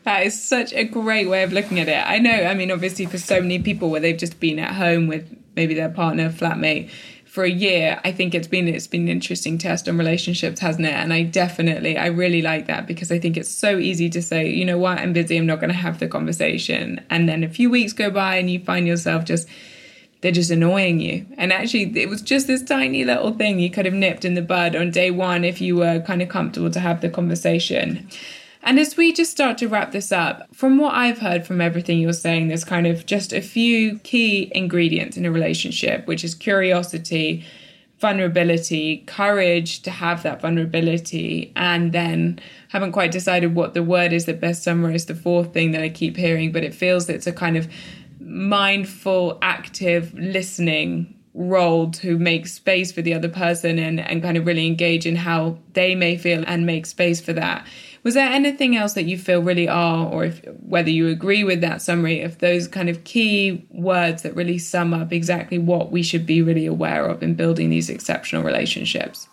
That 0.04 0.26
is 0.26 0.42
such 0.42 0.74
a 0.74 0.84
great 0.84 1.28
way 1.28 1.44
of 1.44 1.54
looking 1.54 1.80
at 1.80 1.88
it. 1.88 2.04
I 2.06 2.20
know, 2.20 2.32
I 2.32 2.54
mean, 2.54 2.72
obviously, 2.72 3.06
for 3.06 3.18
so 3.18 3.42
many 3.42 3.60
people 3.60 3.90
where 3.90 4.00
they've 4.00 4.18
just 4.18 4.40
been 4.40 4.60
at 4.60 4.74
home 4.74 5.08
with 5.08 5.36
maybe 5.56 5.74
their 5.74 5.90
partner, 5.90 6.30
flatmate, 6.30 6.90
for 7.26 7.44
a 7.44 7.50
year, 7.52 8.02
I 8.04 8.12
think 8.14 8.34
it's 8.34 8.48
been 8.48 8.68
it's 8.68 8.88
been 8.88 9.04
an 9.04 9.10
interesting 9.10 9.60
test 9.60 9.88
on 9.88 9.96
relationships, 9.98 10.60
hasn't 10.60 10.88
it? 10.88 10.94
And 10.94 11.14
I 11.14 11.22
definitely, 11.22 11.96
I 11.96 12.08
really 12.08 12.42
like 12.42 12.66
that 12.66 12.88
because 12.88 13.12
I 13.12 13.20
think 13.20 13.38
it's 13.38 13.52
so 13.52 13.78
easy 13.78 14.10
to 14.10 14.24
say, 14.24 14.50
you 14.50 14.66
know 14.66 14.80
what, 14.80 14.98
I'm 14.98 15.14
busy, 15.14 15.38
I'm 15.38 15.46
not 15.46 15.60
going 15.60 15.70
to 15.70 15.76
have 15.76 16.00
the 16.00 16.08
conversation, 16.08 17.06
and 17.12 17.30
then 17.30 17.44
a 17.44 17.50
few 17.50 17.70
weeks 17.70 17.94
go 17.94 18.10
by 18.10 18.38
and 18.38 18.50
you 18.50 18.60
find 18.60 18.88
yourself 18.88 19.24
just 19.24 19.48
they're 20.22 20.32
just 20.32 20.52
annoying 20.52 21.00
you. 21.00 21.26
And 21.38 21.54
actually, 21.54 22.00
it 22.00 22.10
was 22.10 22.22
just 22.22 22.48
this 22.48 22.64
tiny 22.64 23.04
little 23.04 23.34
thing 23.34 23.60
you 23.60 23.70
could 23.70 23.86
have 23.86 23.94
nipped 23.94 24.26
in 24.26 24.34
the 24.34 24.42
bud 24.42 24.76
on 24.76 24.92
day 24.92 25.12
one 25.12 25.44
if 25.44 25.62
you 25.62 25.76
were 25.76 26.02
kind 26.02 26.22
of 26.22 26.30
comfortable 26.30 26.72
to 26.72 26.80
have 26.80 27.02
the 27.02 27.10
conversation. 27.10 28.08
And 28.64 28.80
as 28.80 28.98
we 28.98 29.14
just 29.14 29.32
start 29.32 29.58
to 29.60 29.68
wrap 29.68 29.92
this 29.92 30.12
up, 30.12 30.54
from 30.54 30.78
what 30.78 30.94
I've 30.94 31.20
heard 31.20 31.46
from 31.46 31.62
everything 31.62 32.00
you're 32.00 32.14
saying, 32.14 32.48
there's 32.48 32.66
kind 32.66 32.88
of 32.88 33.06
just 33.06 33.32
a 33.32 33.42
few 33.42 34.00
key 34.00 34.52
ingredients 34.54 35.16
in 35.16 35.26
a 35.26 35.32
relationship, 35.32 36.06
which 36.08 36.24
is 36.24 36.36
curiosity, 36.36 37.46
vulnerability, 38.00 39.04
courage 39.08 39.82
to 39.84 39.92
have 39.92 40.24
that 40.24 40.42
vulnerability, 40.42 41.52
and 41.56 41.94
then 41.94 42.40
haven't 42.70 42.92
quite 42.92 43.12
decided 43.12 43.56
what 43.56 43.74
the 43.74 43.84
word 43.84 44.12
is 44.12 44.26
that 44.26 44.42
best 44.42 44.64
summarizes 44.64 45.06
the 45.06 45.16
fourth 45.16 45.54
thing 45.54 45.72
that 45.72 45.82
I 45.82 45.90
keep 45.90 46.18
hearing, 46.18 46.52
but 46.52 46.64
it 46.64 46.76
feels 46.76 47.08
it's 47.08 47.28
a 47.28 47.32
kind 47.32 47.58
of 47.58 47.68
mindful, 48.28 49.38
active 49.42 50.14
listening 50.14 51.14
role 51.34 51.92
to 51.92 52.18
make 52.18 52.48
space 52.48 52.92
for 52.92 53.02
the 53.02 53.14
other 53.14 53.30
person 53.30 53.78
and, 53.78 54.00
and 54.00 54.24
kind 54.24 54.38
of 54.38 54.46
really 54.46 54.66
engage 54.66 55.06
in 55.06 55.16
how 55.16 55.58
they 55.74 55.94
may 55.94 56.18
feel 56.18 56.44
and 56.48 56.66
make 56.66 56.86
space 56.86 57.22
for 57.22 57.32
that. 57.32 57.66
Was 58.04 58.16
there 58.16 58.28
anything 58.28 58.76
else 58.76 58.94
that 58.94 59.04
you 59.04 59.18
feel 59.18 59.42
really 59.42 59.68
are, 59.68 60.08
or 60.08 60.26
if 60.26 60.42
whether 60.62 60.90
you 60.90 61.10
agree 61.10 61.44
with 61.44 61.62
that 61.62 61.82
summary 61.82 62.22
of 62.22 62.40
those 62.40 62.68
kind 62.68 62.90
of 62.90 63.04
key 63.04 63.68
words 63.70 64.24
that 64.24 64.36
really 64.36 64.58
sum 64.58 64.94
up 64.94 65.12
exactly 65.12 65.58
what 65.58 65.92
we 65.92 66.02
should 66.02 66.26
be 66.26 66.42
really 66.42 66.66
aware 66.66 67.06
of 67.06 67.22
in 67.22 67.36
building 67.36 67.70
these 67.70 67.90
exceptional 67.90 68.44
relationships? 68.44 69.28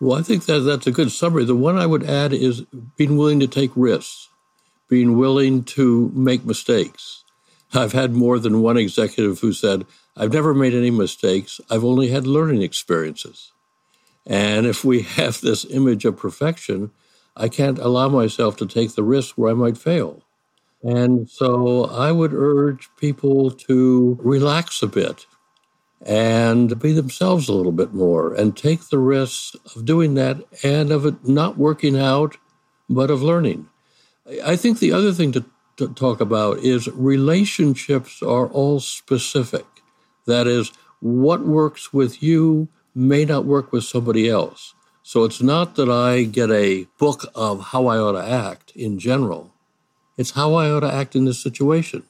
Well, 0.00 0.18
I 0.18 0.22
think 0.22 0.46
that 0.46 0.60
that's 0.60 0.86
a 0.86 0.92
good 0.92 1.10
summary. 1.10 1.44
The 1.44 1.56
one 1.56 1.78
I 1.78 1.86
would 1.86 2.04
add 2.04 2.32
is 2.32 2.62
being 2.96 3.16
willing 3.16 3.40
to 3.40 3.46
take 3.46 3.72
risks, 3.74 4.28
being 4.88 5.18
willing 5.18 5.64
to 5.64 6.10
make 6.14 6.44
mistakes, 6.44 7.24
I've 7.74 7.92
had 7.92 8.12
more 8.12 8.38
than 8.38 8.62
one 8.62 8.76
executive 8.76 9.40
who 9.40 9.52
said, 9.52 9.86
I've 10.16 10.32
never 10.32 10.54
made 10.54 10.74
any 10.74 10.90
mistakes. 10.90 11.60
I've 11.68 11.84
only 11.84 12.08
had 12.08 12.26
learning 12.26 12.62
experiences. 12.62 13.52
And 14.26 14.66
if 14.66 14.84
we 14.84 15.02
have 15.20 15.40
this 15.40 15.64
image 15.66 16.04
of 16.04 16.16
perfection, 16.16 16.90
I 17.36 17.48
can't 17.48 17.78
allow 17.78 18.08
myself 18.08 18.56
to 18.58 18.66
take 18.66 18.94
the 18.94 19.04
risk 19.04 19.36
where 19.36 19.50
I 19.50 19.54
might 19.54 19.76
fail. 19.76 20.22
And 20.82 21.28
so 21.28 21.84
I 21.84 22.12
would 22.12 22.32
urge 22.32 22.88
people 22.96 23.50
to 23.50 24.18
relax 24.22 24.82
a 24.82 24.86
bit 24.86 25.26
and 26.04 26.78
be 26.80 26.92
themselves 26.92 27.48
a 27.48 27.52
little 27.52 27.72
bit 27.72 27.92
more 27.92 28.34
and 28.34 28.56
take 28.56 28.88
the 28.88 28.98
risks 28.98 29.56
of 29.74 29.84
doing 29.84 30.14
that 30.14 30.42
and 30.62 30.92
of 30.92 31.06
it 31.06 31.26
not 31.26 31.58
working 31.58 31.98
out, 31.98 32.36
but 32.88 33.10
of 33.10 33.22
learning. 33.22 33.68
I 34.44 34.56
think 34.56 34.78
the 34.78 34.92
other 34.92 35.12
thing 35.12 35.32
to 35.32 35.44
to 35.76 35.88
talk 35.88 36.20
about 36.20 36.58
is 36.58 36.88
relationships 36.88 38.22
are 38.22 38.48
all 38.48 38.80
specific. 38.80 39.66
That 40.26 40.46
is, 40.46 40.72
what 41.00 41.46
works 41.46 41.92
with 41.92 42.22
you 42.22 42.68
may 42.94 43.24
not 43.24 43.44
work 43.44 43.72
with 43.72 43.84
somebody 43.84 44.28
else. 44.28 44.74
So 45.02 45.24
it's 45.24 45.42
not 45.42 45.76
that 45.76 45.88
I 45.88 46.24
get 46.24 46.50
a 46.50 46.88
book 46.98 47.26
of 47.34 47.66
how 47.66 47.86
I 47.86 47.98
ought 47.98 48.20
to 48.20 48.28
act 48.28 48.72
in 48.74 48.98
general, 48.98 49.52
it's 50.16 50.32
how 50.32 50.54
I 50.54 50.70
ought 50.70 50.80
to 50.80 50.92
act 50.92 51.14
in 51.14 51.26
this 51.26 51.40
situation. 51.40 52.02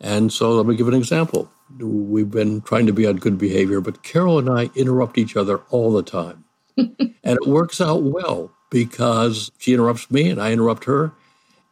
And 0.00 0.32
so 0.32 0.52
let 0.52 0.66
me 0.66 0.76
give 0.76 0.88
an 0.88 0.94
example. 0.94 1.50
We've 1.78 2.30
been 2.30 2.62
trying 2.62 2.86
to 2.86 2.92
be 2.92 3.06
on 3.06 3.16
good 3.16 3.36
behavior, 3.36 3.80
but 3.80 4.02
Carol 4.02 4.38
and 4.38 4.48
I 4.48 4.70
interrupt 4.74 5.18
each 5.18 5.36
other 5.36 5.58
all 5.70 5.92
the 5.92 6.02
time. 6.02 6.44
and 6.76 7.14
it 7.24 7.46
works 7.46 7.80
out 7.80 8.02
well 8.02 8.52
because 8.70 9.50
she 9.58 9.74
interrupts 9.74 10.10
me 10.10 10.30
and 10.30 10.40
I 10.40 10.52
interrupt 10.52 10.84
her. 10.84 11.12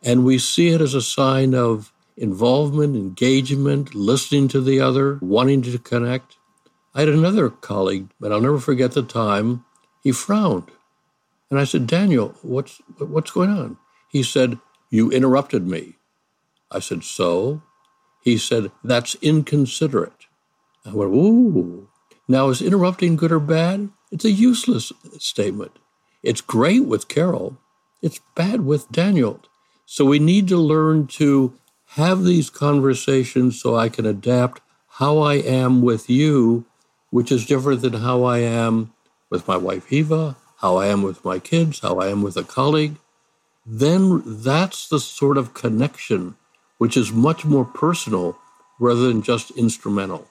And 0.02 0.24
we 0.24 0.38
see 0.38 0.68
it 0.68 0.80
as 0.80 0.94
a 0.94 1.02
sign 1.02 1.54
of 1.54 1.92
involvement, 2.16 2.96
engagement, 2.96 3.94
listening 3.94 4.48
to 4.48 4.60
the 4.60 4.80
other, 4.80 5.18
wanting 5.20 5.62
to 5.62 5.78
connect. 5.78 6.36
I 6.94 7.00
had 7.00 7.08
another 7.08 7.50
colleague, 7.50 8.08
but 8.18 8.32
I'll 8.32 8.40
never 8.40 8.58
forget 8.58 8.92
the 8.92 9.02
time 9.02 9.64
he 10.02 10.12
frowned. 10.12 10.70
And 11.50 11.60
I 11.60 11.64
said, 11.64 11.86
Daniel, 11.86 12.34
what's, 12.42 12.80
what's 12.98 13.30
going 13.30 13.50
on? 13.50 13.76
He 14.08 14.22
said, 14.22 14.58
You 14.90 15.10
interrupted 15.10 15.66
me. 15.66 15.96
I 16.70 16.80
said, 16.80 17.04
So? 17.04 17.62
He 18.22 18.38
said, 18.38 18.72
That's 18.82 19.14
inconsiderate. 19.16 20.26
I 20.84 20.92
went, 20.92 21.12
Ooh. 21.12 21.88
Now, 22.28 22.48
is 22.48 22.62
interrupting 22.62 23.16
good 23.16 23.30
or 23.30 23.38
bad? 23.38 23.90
It's 24.10 24.24
a 24.24 24.30
useless 24.30 24.92
statement. 25.18 25.78
It's 26.22 26.40
great 26.40 26.84
with 26.84 27.08
Carol, 27.08 27.58
it's 28.02 28.20
bad 28.34 28.62
with 28.62 28.90
Daniel. 28.90 29.40
So 29.86 30.04
we 30.04 30.18
need 30.18 30.48
to 30.48 30.56
learn 30.58 31.06
to 31.18 31.54
have 31.90 32.24
these 32.24 32.50
conversations 32.50 33.60
so 33.60 33.76
I 33.76 33.88
can 33.88 34.04
adapt 34.04 34.60
how 34.88 35.18
I 35.18 35.34
am 35.34 35.80
with 35.80 36.10
you, 36.10 36.64
which 37.10 37.32
is 37.32 37.46
different 37.46 37.82
than 37.82 37.94
how 37.94 38.24
I 38.24 38.38
am 38.38 38.92
with 39.30 39.46
my 39.48 39.56
wife 39.56 39.92
Eva, 39.92 40.36
how 40.58 40.76
I 40.76 40.88
am 40.88 41.02
with 41.02 41.24
my 41.24 41.38
kids, 41.38 41.80
how 41.80 41.98
I 42.00 42.08
am 42.08 42.22
with 42.22 42.36
a 42.36 42.44
colleague. 42.44 42.96
Then 43.64 44.22
that's 44.24 44.88
the 44.88 45.00
sort 45.00 45.38
of 45.38 45.54
connection 45.54 46.36
which 46.78 46.96
is 46.96 47.12
much 47.12 47.44
more 47.44 47.64
personal 47.64 48.36
rather 48.78 49.08
than 49.08 49.22
just 49.22 49.50
instrumental. 49.52 50.28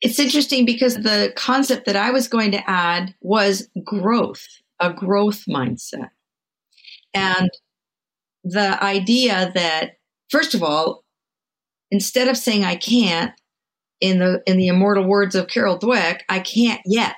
It's 0.00 0.18
interesting 0.18 0.64
because 0.64 0.96
the 0.96 1.32
concept 1.36 1.86
that 1.86 1.96
I 1.96 2.10
was 2.10 2.28
going 2.28 2.50
to 2.52 2.70
add 2.70 3.14
was 3.20 3.68
growth, 3.84 4.46
a 4.80 4.92
growth 4.92 5.44
mindset. 5.48 6.10
And 7.14 7.50
the 8.44 8.82
idea 8.82 9.50
that, 9.54 9.92
first 10.28 10.54
of 10.54 10.62
all, 10.62 11.02
instead 11.90 12.28
of 12.28 12.36
saying 12.36 12.64
I 12.64 12.76
can't, 12.76 13.32
in 14.00 14.18
the 14.18 14.42
in 14.46 14.58
the 14.58 14.68
immortal 14.68 15.06
words 15.06 15.34
of 15.34 15.48
Carol 15.48 15.78
Dweck, 15.78 16.20
I 16.28 16.40
can't 16.40 16.82
yet, 16.84 17.16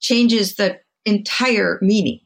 changes 0.00 0.56
the 0.56 0.78
entire 1.04 1.78
meaning. 1.80 2.20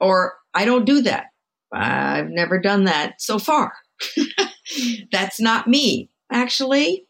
Or 0.00 0.34
I 0.54 0.64
don't 0.64 0.86
do 0.86 1.02
that. 1.02 1.26
I've 1.72 2.30
never 2.30 2.58
done 2.58 2.84
that 2.84 3.20
so 3.20 3.38
far. 3.38 3.74
That's 5.12 5.40
not 5.40 5.68
me. 5.68 6.10
Actually, 6.30 7.06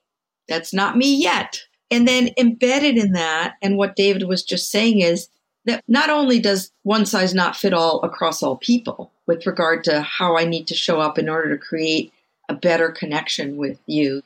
that's 0.48 0.74
not 0.74 0.96
me 0.96 1.14
yet. 1.14 1.60
And 1.90 2.08
then 2.08 2.30
embedded 2.36 2.96
in 2.96 3.12
that, 3.12 3.54
and 3.62 3.76
what 3.76 3.94
David 3.94 4.24
was 4.24 4.42
just 4.42 4.70
saying 4.70 5.00
is 5.00 5.28
that 5.64 5.84
not 5.86 6.10
only 6.10 6.40
does 6.40 6.72
one 6.82 7.06
size 7.06 7.34
not 7.34 7.54
fit 7.54 7.72
all 7.72 8.00
across 8.02 8.42
all 8.42 8.56
people 8.56 9.11
with 9.26 9.46
regard 9.46 9.84
to 9.84 10.02
how 10.02 10.36
I 10.36 10.44
need 10.44 10.66
to 10.68 10.74
show 10.74 11.00
up 11.00 11.18
in 11.18 11.28
order 11.28 11.50
to 11.50 11.64
create 11.64 12.12
a 12.48 12.54
better 12.54 12.90
connection 12.90 13.56
with 13.56 13.78
you, 13.86 14.22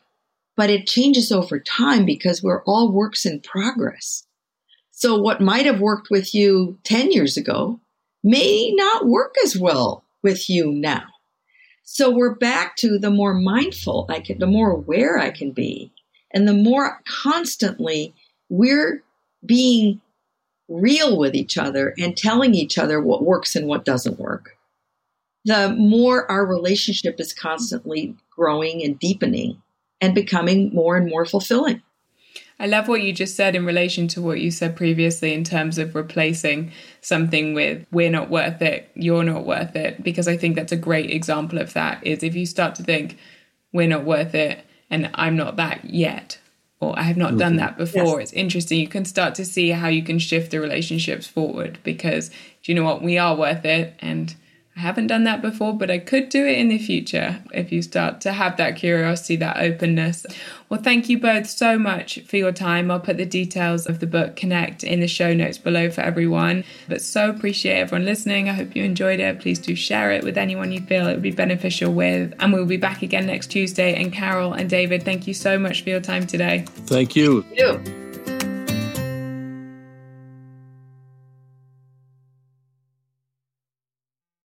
but 0.57 0.71
it 0.71 0.87
changes 0.87 1.31
over 1.31 1.59
time 1.59 2.05
because 2.05 2.43
we're 2.43 2.63
all 2.65 2.91
works 2.91 3.27
in 3.27 3.41
progress. 3.41 4.27
So 4.91 5.17
what 5.17 5.41
might 5.41 5.67
have 5.67 5.81
worked 5.81 6.09
with 6.11 6.35
you 6.35 6.79
10 6.85 7.13
years 7.13 7.37
ago 7.37 7.81
may 8.25 8.73
not 8.75 9.07
work 9.07 9.35
as 9.45 9.57
well 9.57 10.03
with 10.23 10.49
you 10.49 10.73
now. 10.73 11.05
So 11.85 12.11
we're 12.11 12.35
back 12.35 12.77
to 12.77 12.99
the 12.99 13.11
more 13.11 13.35
mindful 13.35 14.07
I 14.09 14.21
can, 14.21 14.39
the 14.39 14.47
more 14.47 14.71
aware 14.73 15.19
I 15.19 15.31
can 15.31 15.53
be, 15.53 15.93
and 16.33 16.49
the 16.49 16.55
more 16.55 17.01
constantly 17.07 18.15
we're 18.49 19.05
being 19.45 20.01
real 20.69 21.17
with 21.17 21.35
each 21.35 21.57
other 21.57 21.95
and 21.99 22.17
telling 22.17 22.55
each 22.55 22.77
other 22.77 23.01
what 23.01 23.23
works 23.23 23.55
and 23.55 23.67
what 23.69 23.85
doesn't 23.85 24.19
work, 24.19 24.56
the 25.47 25.75
more 25.79 26.31
our 26.31 26.45
relationship 26.45 27.21
is 27.21 27.33
constantly 27.33 28.17
growing 28.31 28.83
and 28.83 28.99
deepening 28.99 29.63
and 30.01 30.15
becoming 30.15 30.75
more 30.75 30.97
and 30.97 31.09
more 31.09 31.25
fulfilling. 31.25 31.83
I 32.59 32.67
love 32.67 32.89
what 32.89 33.03
you 33.03 33.13
just 33.13 33.37
said 33.37 33.55
in 33.55 33.65
relation 33.65 34.09
to 34.09 34.23
what 34.23 34.41
you 34.41 34.51
said 34.51 34.77
previously 34.77 35.35
in 35.35 35.45
terms 35.45 35.79
of 35.79 35.95
replacing 35.95 36.73
something 37.01 37.55
with 37.55 37.87
we're 37.93 38.11
not 38.11 38.29
worth 38.29 38.61
it, 38.61 38.91
you're 38.95 39.23
not 39.23 39.47
worth 39.47 39.77
it 39.77 40.03
because 40.03 40.27
I 40.27 40.37
think 40.37 40.57
that's 40.57 40.73
a 40.73 40.77
great 40.77 41.11
example 41.11 41.59
of 41.59 41.75
that 41.75 42.05
is 42.05 42.23
if 42.23 42.35
you 42.35 42.45
start 42.45 42.75
to 42.77 42.83
think 42.83 43.19
we're 43.73 43.89
not 43.89 44.05
worth 44.05 44.35
it 44.35 44.65
and 44.91 45.11
I'm 45.15 45.37
not 45.37 45.57
that 45.57 45.85
yet 45.85 46.39
or 46.81 46.99
I 46.99 47.03
have 47.03 47.17
not 47.17 47.31
mm-hmm. 47.31 47.39
done 47.39 47.57
that 47.57 47.79
before. 47.79 48.21
Yes. 48.21 48.31
It's 48.31 48.33
interesting. 48.33 48.81
You 48.81 48.89
can 48.89 49.05
start 49.05 49.37
to 49.37 49.45
see 49.45 49.71
how 49.71 49.89
you 49.89 50.03
can 50.03 50.19
shift 50.19 50.51
the 50.51 50.61
relationships 50.61 51.27
forward 51.27 51.79
because 51.85 52.31
do 52.31 52.73
you 52.73 52.75
know 52.75 52.85
what? 52.85 53.03
We 53.03 53.17
are 53.17 53.37
worth 53.37 53.65
it 53.65 53.95
and 54.01 54.35
I 54.77 54.81
haven't 54.81 55.07
done 55.07 55.25
that 55.25 55.41
before, 55.41 55.73
but 55.73 55.91
I 55.91 55.99
could 55.99 56.29
do 56.29 56.45
it 56.45 56.59
in 56.59 56.69
the 56.69 56.77
future 56.79 57.43
if 57.55 57.73
you 57.73 57.81
start 57.81 58.21
to 58.23 58.33
have 58.33 58.59
that 58.59 58.77
curiosity, 58.77 59.37
that 59.37 59.57
openness. 59.57 60.27
Well, 60.69 60.83
thank 60.83 61.09
you 61.09 61.19
both 61.19 61.47
so 61.47 61.79
much 61.79 62.21
for 62.27 62.37
your 62.37 62.53
time. 62.53 62.91
I'll 62.91 63.01
put 63.01 63.17
the 63.17 63.25
details 63.25 63.87
of 63.87 64.01
the 64.01 64.07
book 64.07 64.37
Connect 64.37 64.85
in 64.85 65.01
the 65.01 65.09
show 65.09 65.33
notes 65.33 65.57
below 65.57 65.91
for 65.91 66.03
everyone. 66.03 66.63
But 66.89 67.01
so 67.01 67.31
appreciate 67.31 67.79
everyone 67.79 68.05
listening. 68.05 68.51
I 68.51 68.53
hope 68.53 68.77
you 68.77 68.85
enjoyed 68.85 69.19
it. 69.19 69.41
Please 69.41 69.59
do 69.59 69.75
share 69.75 70.13
it 70.13 70.23
with 70.23 70.37
anyone 70.37 70.73
you 70.73 70.83
feel 70.83 71.07
it 71.07 71.15
would 71.15 71.23
be 71.23 71.31
beneficial 71.31 71.95
with. 71.95 72.35
And 72.39 72.53
we'll 72.53 72.67
be 72.67 72.77
back 72.77 73.01
again 73.01 73.27
next 73.27 73.47
Tuesday. 73.47 73.95
And 73.95 74.13
Carol 74.13 74.53
and 74.53 74.69
David, 74.69 75.05
thank 75.05 75.27
you 75.27 75.33
so 75.33 75.59
much 75.59 75.85
for 75.85 75.89
your 75.89 76.01
time 76.01 76.27
today. 76.27 76.67
Thank 76.85 77.17
you. 77.17 77.43
Thank 77.43 77.89
you. 77.89 78.06